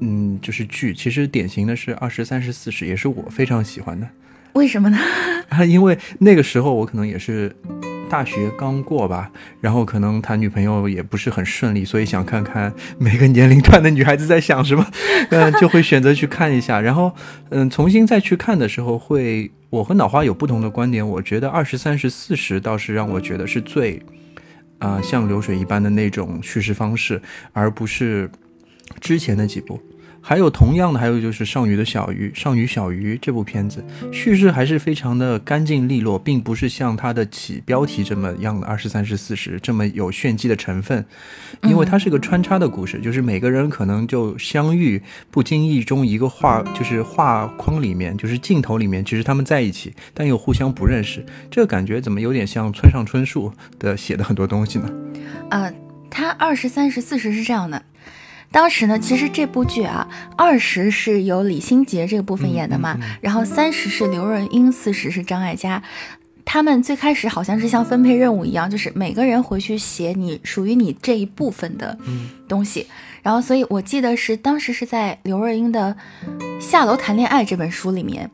[0.00, 4.08] 嗯，就是剧，其实典型的是二十三十四十，也是我非常喜欢的。
[4.54, 4.98] 为什么呢？
[5.50, 7.54] 啊， 因为那个时候我可能也是。
[8.14, 9.28] 大学刚过吧，
[9.60, 14.86] 然后可能谈女朋友也不是很顺利，所以想看看每个年龄段的女孩子在想什么，
[15.30, 16.80] 嗯， 就会选择去看一下。
[16.80, 17.12] 然后，
[17.50, 21.04] 嗯，重新再去看的时候，会我和脑花有不同的观点。
[21.04, 24.00] 我觉得二十三十四十倒是让我觉得是最，
[24.78, 27.20] 啊，像流水一般的那种叙事方式，
[27.52, 28.30] 而不是
[29.00, 29.80] 之前的几部。
[30.26, 41.04] 还有同样的，还有就是《少女的小鱼》《少女小鱼》这部片子，叙事还是非常的干净利落，并不是像它的起标题这么样的二十三十四十这么有炫技的成分，
[41.64, 54.90] 因为它是个穿插的故事，就是每个人可能就相遇，不经意中一个画就是画框里面，就是镜头里面，其实他们在一起，但又互相不认识，这个感觉怎么有点像村上春树的写的很多东西呢？
[55.50, 55.70] 呃，
[56.10, 57.82] 他二十三十四十是这样的。
[58.54, 65.82] 当时呢，其实这部剧啊，二十是由李心洁这个部分演的嘛，然后三十是刘若英，四十是张艾嘉。
[66.44, 71.98] 他们最开始好像是像分配任务一样，就是每个人回去写你属于你这一部分的
[72.46, 72.86] 东西。
[73.22, 75.96] 然后，所以我记得是当时是在刘若英的
[76.60, 78.30] 《下楼谈恋爱》这本书里面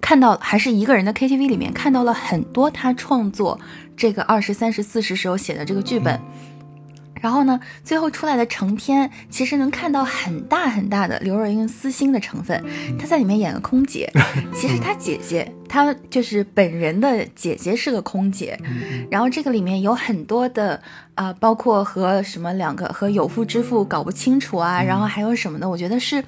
[0.00, 3.58] 看到，还是一个人的 KTV 里面看到了很多他创作
[3.96, 6.20] 这个二十三十四十时候写的这个剧本。
[7.14, 12.64] 然后呢，最后出来的成片其实能看到很大很大的刘若英私心的成分。
[12.98, 14.10] 她在里面演个空姐，
[14.54, 18.58] 其实她姐姐，她就是本人的姐姐是个空姐。
[19.10, 20.82] 然后这个里面有很多的
[21.14, 26.24] 啊，包括和什么两个和有妇之夫搞不清楚啊，然后还有什么的，我觉得是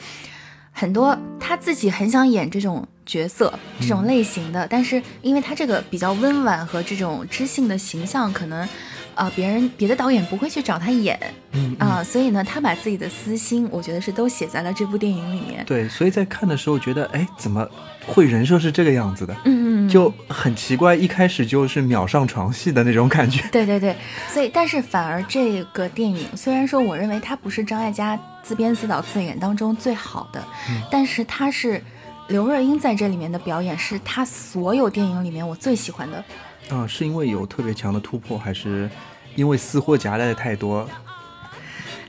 [0.72, 8.68] 很多她自己很想演这种角色、这种类型的，但是因为她这个比较温婉和这种知性的形象，可能。
[9.14, 11.18] 啊，别人别的导演不会去找他演，
[11.52, 15.64] 嗯啊，所以呢，他把自己的私心，我觉得是都写在了这部电影里面。
[15.64, 17.68] 对，所以在看的时候觉得，哎，怎么
[18.06, 19.34] 会人设是这个样子的？
[19.44, 23.42] 嗯嗯，就很奇怪，一开始就是秒上床戏的那种感觉。
[23.52, 23.96] 对对对，
[24.28, 30.42] 所以但是反而这个电影，虽然说我认为它不是张艾嘉自编自导自演当中最好的，
[30.90, 31.82] 但是它是
[32.28, 36.24] 刘若英在这里面的表演，是他所有电影里面我最喜欢的。
[36.70, 38.88] 啊，是因为有特别强的突破，还是
[39.34, 40.88] 因为私货夹带的太多？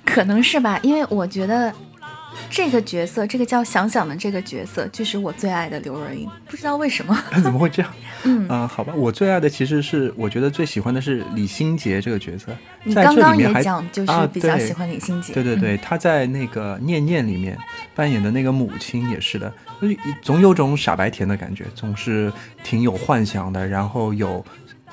[0.05, 1.73] 可能是吧，因为我觉得
[2.49, 6.29] 这个角色，这个叫想想的这个角色，就是我最爱的刘若英。
[6.47, 7.17] 不知道为什么？
[7.43, 7.93] 怎么会这样？
[8.25, 12.47] 嗯啊，好吧，我最爱的其实是，我觉得最喜欢的是李心洁这个角色。
[12.83, 15.33] 你刚刚也讲，就是比较喜欢李心洁。
[15.33, 17.57] 对对对，她在那个《念念》里面
[17.93, 19.51] 扮演的那个母亲也是的。
[20.21, 22.31] 总有种傻白甜的感觉，总是
[22.63, 24.43] 挺有幻想的，然后有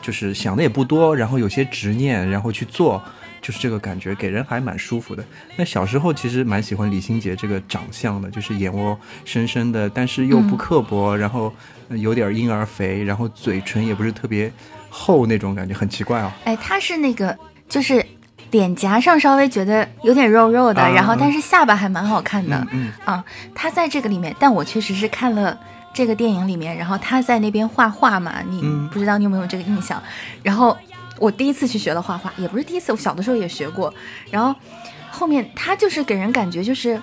[0.03, 3.01] 就是想的也不多，然后有些执念，然后去做，
[3.41, 5.25] 就是这个感觉给人还蛮舒服的。
[5.57, 11.53] 那小时候其实蛮喜欢李心洁这个长相的，就是眼窝深深的，但是又不刻薄，然后
[11.91, 14.53] 有点婴儿肥，然后嘴唇也不是特别
[14.89, 16.33] 厚那种感觉，很奇怪哦。
[16.45, 17.37] 哎，他是那个
[17.69, 18.05] 就是。
[18.51, 22.67] 脸颊上稍微觉得有点肉肉的，然后但是下巴还蛮好看的。
[22.73, 23.25] 嗯啊，
[23.55, 25.57] 他在这个里面，但我确实是看了
[25.95, 30.03] 这个电影里面，然后他在那边画画嘛，你不知道你有没有这个印象？
[30.43, 30.77] 然后
[31.21, 33.95] 我第一次去学了画画，也不是第一次，我小的时候也学过。
[34.33, 34.53] 然后
[35.09, 37.01] 后面他就是给人感觉就是。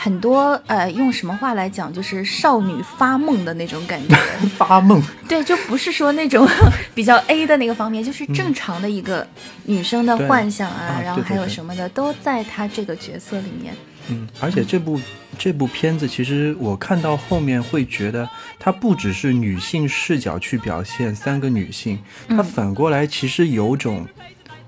[0.00, 4.14] 很多呃，用什么话来讲，就是少女发梦的那种感觉。
[4.56, 6.46] 发梦，对，就不是说那种
[6.94, 9.26] 比较 A 的那个方面，就是正常的一个
[9.64, 13.74] 女生的幻想啊，然后还有什么的，都在他这个角色里面。
[14.08, 15.00] 嗯，而且这部
[15.38, 18.28] 这部片子，其实我看到后面会觉得，
[18.58, 21.98] 它不只是女性视角去表现三个女性，
[22.28, 24.06] 它反过来其实有种。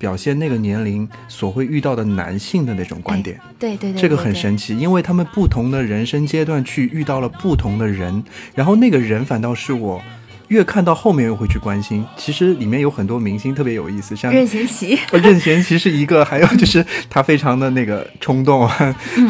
[0.00, 3.38] 表现那个年龄所会遇到的男性的那种观点。
[3.58, 8.24] 对对对，这个很神奇，因为他们不同的人生阶段去遇到了不同的人，
[8.54, 10.02] 然后那个人反倒是我
[10.50, 12.04] 越看到后面越会去关心。
[12.16, 18.68] 其实里面有很多明星特别有意思，像任贤齐，任贤齐是一个，还有就 是他非常的那个冲动，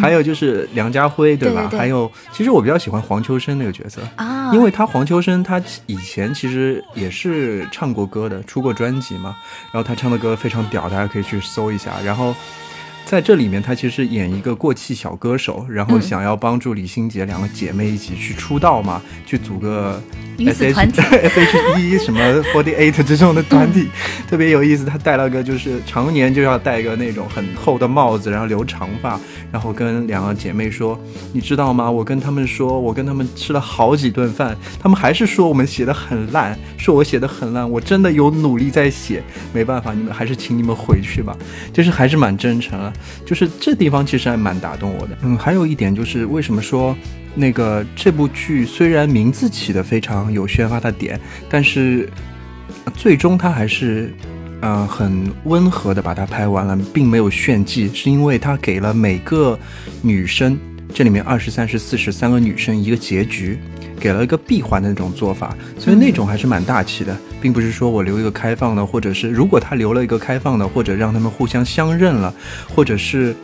[0.00, 1.60] 还有就是梁家辉，对吧？
[1.62, 4.00] 嗯对对对还有，其实我比较喜欢黄秋生那个角色。
[4.16, 9.36] 啊，因为他黄秋生，他以前其实也是唱过歌的，出过专辑嘛。
[9.72, 11.92] 然后他唱的歌非常屌，大家可以去搜一下。
[12.02, 12.34] 然后
[13.10, 20.00] 在这里面，他其实演一个过气小歌手，然后嗯想要帮助李心洁两个姐妹一起去出道嘛，去组个
[20.36, 22.20] 女 S 子 H 团体 S H E 什么
[22.54, 23.88] Forty Eight 这种的团体，
[24.30, 24.84] 特别有意思。
[24.84, 29.18] 他戴了个就是常年就要戴个那种很厚的帽子，然后留长发，
[29.50, 30.96] 然后跟两个姐妹说
[31.34, 31.90] ：“你知道吗？
[31.90, 37.68] 我跟他们说，我跟他们吃了好几顿饭，他们还是说我们写的很烂，说我写的很烂。
[37.68, 39.20] 我真的有努力在写，
[39.52, 41.36] 没办法，你们还是请你们回去吧。
[41.72, 42.92] 就是还是蛮真诚啊，
[43.24, 45.16] 就是这地方其实还蛮打动我的。
[45.22, 46.96] 嗯，还有一点就是为什么说
[47.34, 52.08] 那个这部剧虽然名字起的非常有宣发的点，但是
[52.84, 54.12] 呃最终它还是。
[54.62, 59.58] 呃，很温和的把它拍完了，并没有炫技，是因为它给了每个
[60.02, 60.58] 女生，
[60.92, 63.58] 这里面二十三、十四十三个女生一个结局，
[63.98, 72.32] 给了一个闭环的那种做法，所以那种还是蛮大气的，并不是说我留一个开放的，或者是如果他留了一个开放的，或者让他们互相相认了，
[72.74, 73.34] 或者是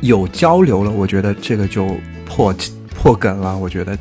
[0.00, 2.54] 有交流了，我觉得这个就破
[2.94, 3.96] 破梗了，我觉得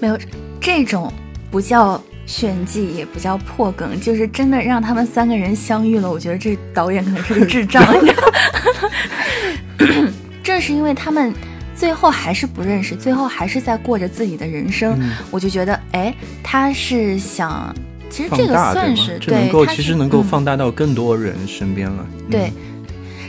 [0.00, 0.18] 没有
[0.60, 1.12] 这种
[1.50, 6.10] 不叫炫技，也不叫破梗，就是真的让他们三个人相遇了。
[6.10, 10.12] 我觉得这导演可能是个智障，你知道吗？
[10.42, 11.32] 正是因为他们
[11.74, 17.74] 最后还是不认识，最后还是在过着自己的人生，嗯我就觉得，哎，他是想，
[18.10, 19.18] 其实这个算是？
[19.20, 22.06] 这能够其实能够嗯放大到更多人身边了。
[22.18, 22.52] 嗯对，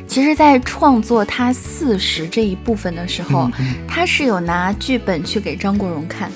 [0.08, 3.50] 其实，在创作他四十这一部分的时候，
[3.88, 6.32] 他是有拿剧本去给张国荣看。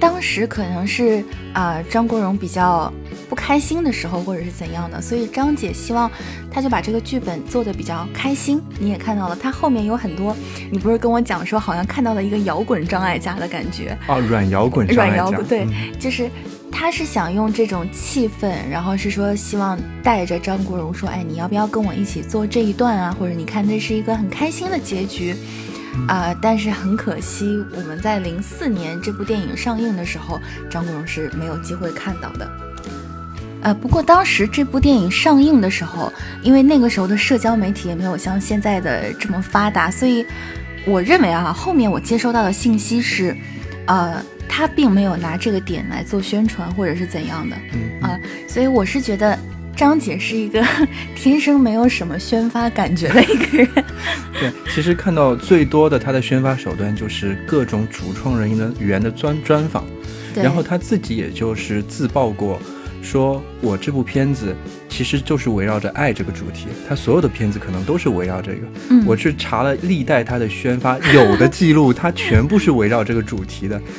[0.00, 2.90] 当时可能是啊、张国荣比较
[3.28, 6.10] 不开心的时候，或者是怎样的，所以张姐希望
[6.50, 8.62] 他就把这个剧本做的比较开心。
[8.78, 10.34] 你也看到了，他后面有很多，
[10.70, 16.30] 你不是跟我讲说，好像看到了一个摇滚张艾嘉的感觉，哦，软摇滚上软，摇滚对嗯就是
[16.76, 23.16] 他是想用这种气氛，然后是说希望带着张国荣说，哎，你要不要跟我一起做这一段啊？
[23.16, 25.36] 或者你看这是一个很开心的结局。
[26.08, 27.46] 啊、但是很可惜，
[27.76, 32.50] 我们在零四年这部电影上映的时候，张国荣是没有机会看到的。
[33.62, 36.12] 呃，不过当时这部电影上映的时候，
[36.42, 40.26] 因为那个时候的社交媒体也没有像现在的这么发达，所以
[40.84, 43.34] 我认为啊，后面我接收到的信息是，
[43.86, 44.20] 呃，
[44.56, 49.36] 他并没有拿这个点来做宣传或者是怎样的嗯啊、所以我是觉得
[49.74, 50.64] 张姐是一个
[51.16, 53.68] 天生没有什么宣发感觉的一个人。
[54.38, 59.84] 对，其实看到最多的他的宣发手段就是各种主创人员的员的专专访，
[60.32, 62.60] 对然后他自己也就是自曝过，
[63.02, 64.54] 说我这部片子
[64.88, 68.68] 其实就是围绕着爱这个主题，他所有的片子可能都是围绕这个。
[68.90, 73.80] 嗯，我去查了历代他的宣发有的记录，他全部是围绕这个主题的。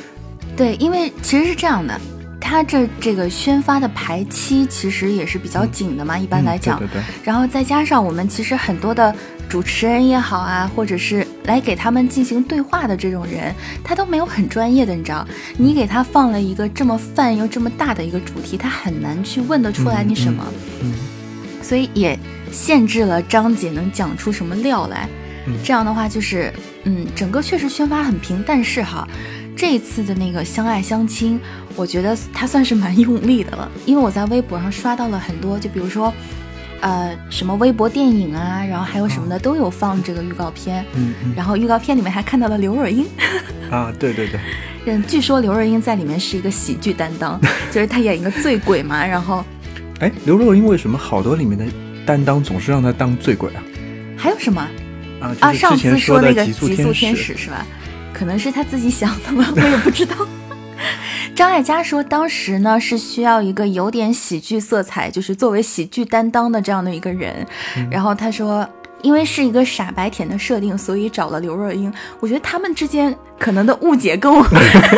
[0.56, 2.00] 对，因为其实是这样的，
[2.40, 6.78] 他这这个宣发的排期其实也是比较紧的嘛，一般来讲。
[6.78, 9.14] 嗯对对对，然后再加上我们其实很多的
[9.48, 13.54] 主持人也好啊，或者是来给他们进行对话的这种人，
[13.84, 15.28] 他都没有很专业的，你知道？
[15.58, 20.42] 你给他放了一个这么泛又这么大的一个主题，他很难去问得出来你什么，
[20.82, 20.94] 嗯
[21.62, 22.18] 所以也
[22.50, 25.08] 限制了张姐能讲出什么料来。
[25.46, 26.52] 嗯这样的话就是，
[26.84, 29.06] 嗯，整个确实宣发很平，但是哈。
[29.56, 31.40] 这一次的那个相爱相亲，
[31.74, 36.12] 我觉得他算是蛮用力的了，因为我在微博上刷到了很多，就比如说，
[36.80, 41.32] 呃，什么微博电影啊，然后还有什么的都有放这个预告片，嗯嗯。
[41.34, 43.06] 然后预告片里面还看到了刘若英，
[43.70, 44.38] 啊，对对对，
[44.84, 47.40] 嗯，据说刘若英在里面是一个喜剧担当，
[47.72, 49.42] 就是她演一个醉鬼嘛，然后
[50.00, 51.64] 哎，刘若英为什么好多里面的
[52.04, 53.62] 担当总是让她当醉鬼啊？
[54.18, 54.60] 还有什么？
[55.18, 55.52] 啊，啊？
[55.52, 57.66] 就是上之前次说的那个极速天使是吧？
[58.16, 60.16] 可能是他自己想的吧， 我也不知道。
[61.34, 67.46] 张艾嘉说，当时呢是需要一个有点喜剧色彩，就是作为喜剧担当的这样的一个人。
[67.90, 68.66] 然后他说，
[69.02, 71.92] 因为是一个傻白甜的设定，所以找了刘若英。
[72.20, 74.46] 我觉得他们之间可能的误解跟我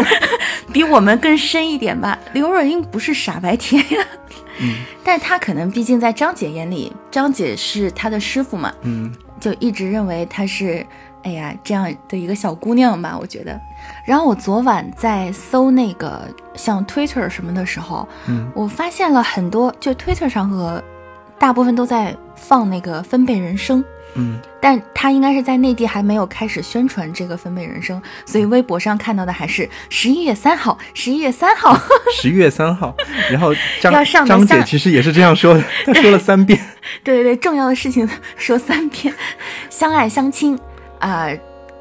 [0.73, 2.17] 比我们更深一点吧。
[2.33, 4.07] 刘若英不是傻白甜呀，
[4.61, 10.85] 嗯但是她可能毕竟在张姐眼里，张姐是她的师傅嘛，嗯就一直认为她是，
[11.23, 13.61] 哎呀这样的一个小姑娘吧，我觉得。
[14.05, 20.83] 然后我昨晚在搜那个像 Twitter 什么的时候，嗯我发现了很多，就 Twitter 上和
[21.39, 23.83] 大部分都在放那个《分贝人生》。
[24.15, 31.79] 嗯，但他应该是在内地还没有开始宣传这个分贝人生，所以微博上看到的还是十一月三号，十一月三号，
[32.17, 32.97] 十一月三号。
[33.31, 36.59] 然后张要上张姐其实也是这样说的，她说了三遍。
[37.05, 39.15] 对对对，重要的事情说三遍，
[39.69, 40.59] 相爱相亲
[40.99, 41.29] 啊、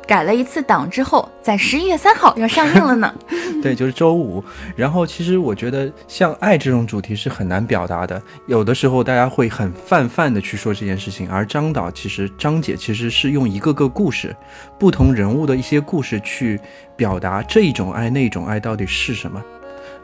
[0.06, 3.14] 改了一次档之后，在十一月三号要上映了呢。
[3.62, 4.44] 对，就是周五。
[4.76, 14.36] 然后其实我觉得像爱这种主题是很难表达的，有的时候大家会很泛泛的去说这件事情，而张导其实张姐其实是用一个个故事，
[14.78, 16.60] 不同人物的一些故事去
[16.96, 19.42] 表达这一种爱那种爱到底是什么。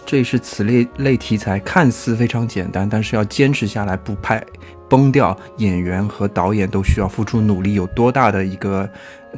[0.05, 4.43] 这也是此类类题材看似非常简单，但是要坚持下来不拍
[4.93, 8.87] 崩掉，演员和导演都需要付出努力，有多大的一个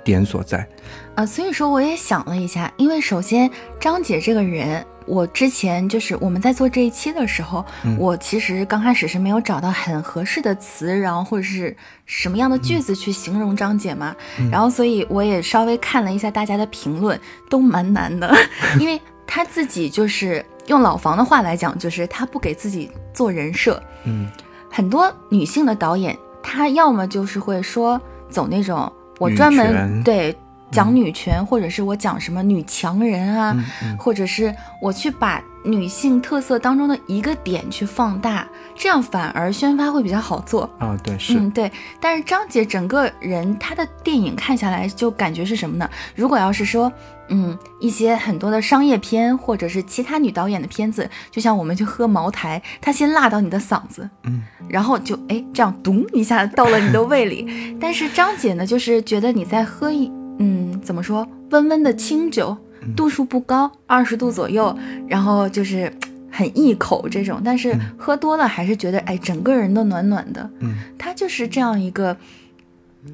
[0.03, 0.68] 点所在。
[1.16, 3.49] 啊，所以说我也想了一下，因为首先
[3.80, 7.66] 张姐这个人，我之前就是我们在做这一期的时候，
[7.97, 11.74] 我其实刚开始是没有找到很合适的词，然后或者是
[12.06, 14.14] 什么样的句子去形容张姐嘛，
[14.51, 17.18] 然后所以我也稍微看了一下大家的评论，
[17.49, 18.30] 都蛮难的，
[18.78, 24.30] 因为她自己就是用老房的话来讲，就是她不给自己做人设，嗯，
[24.76, 28.00] 很多女性的导演，她要么就是会说
[28.30, 30.38] 走那种我专门对
[30.70, 33.98] 讲女权，或者是我讲什么女强人啊，嗯嗯。
[33.98, 40.70] 或者是我去把女性特色当中的一个点去放大，这样反而宣发会比较好做。
[40.78, 41.72] 啊，对，是，嗯，对。
[41.99, 45.89] 但是张姐整个人，她的电影看下来就感觉是什么呢？
[46.16, 46.91] 如果要是说，
[47.30, 57.76] 嗯，一些很多的商业片或者是其他女导演的片子，就像我们去喝茅台，它先辣到你的嗓子，嗯，然后就哎这样咚一下到了你的胃里。
[57.82, 62.55] 但是张姐呢，就是觉得你在喝一，嗯，怎么说，温温的清酒，
[62.96, 64.78] 度数不高，二十度左右，
[65.08, 65.92] 然后就是。
[66.38, 70.50] 很一口这种，但是喝多了还是觉得哎，整个人都暖暖的。
[70.60, 72.18] 嗯，他就是这样一个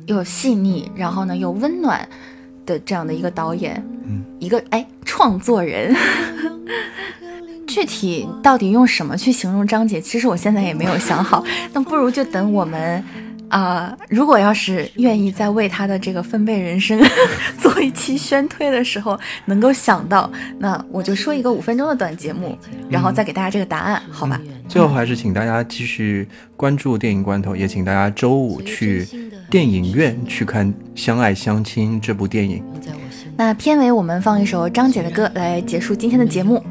[0.08, 2.10] 又细腻，然后呢又温暖
[2.66, 5.96] 的这样的一个导演，嗯，一个哎创作人。
[7.68, 11.46] 具体到底用什么去形容张姐，其实我现在也没有想好。
[11.74, 13.04] 那不如就等我们
[13.52, 16.98] 啊、如果要是愿意再为他的这个分贝人生
[17.60, 22.58] 做一期宣推的时候，能够想到，那我就说一个五分钟的短节目，
[22.90, 24.40] 然后再给大家这个答案，好吧？
[24.70, 29.06] 最后还是请大家继续关注电影罐头，也请大家周五去
[29.50, 32.64] 电影院去看《相爱相亲》这部电影。
[33.36, 36.64] 那片尾我们放一首张姐的歌来结束今天的节目。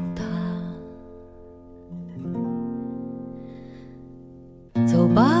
[4.87, 5.40] 走吧，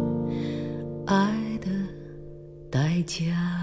[3.03, 3.60] 家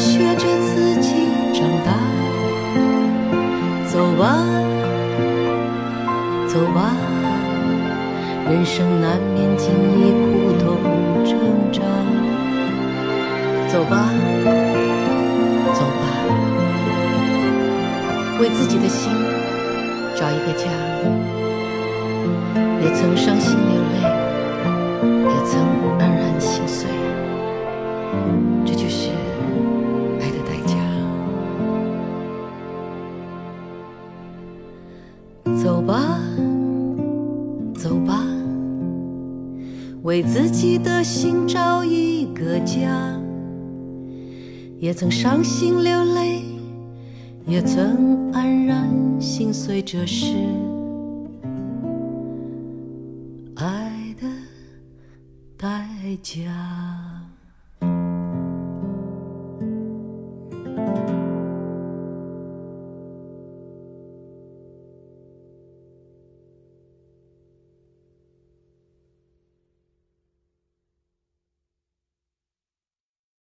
[0.00, 1.92] 学着自己长大。
[3.86, 4.38] 走吧，
[6.48, 6.96] 走吧，
[8.48, 9.68] 人生难免经
[10.00, 10.64] 历苦痛
[11.22, 11.36] 挣
[11.70, 11.82] 扎。
[13.68, 14.08] 走吧，
[15.74, 16.02] 走吧，
[18.40, 19.12] 为自己的心
[20.16, 20.64] 找一个家。
[22.82, 23.98] 也曾伤心流泪，
[44.90, 46.42] 也曾伤心流泪，
[47.46, 50.34] 也曾黯然心碎，这是
[53.54, 54.26] 爱的
[55.56, 55.86] 代
[56.20, 56.42] 价。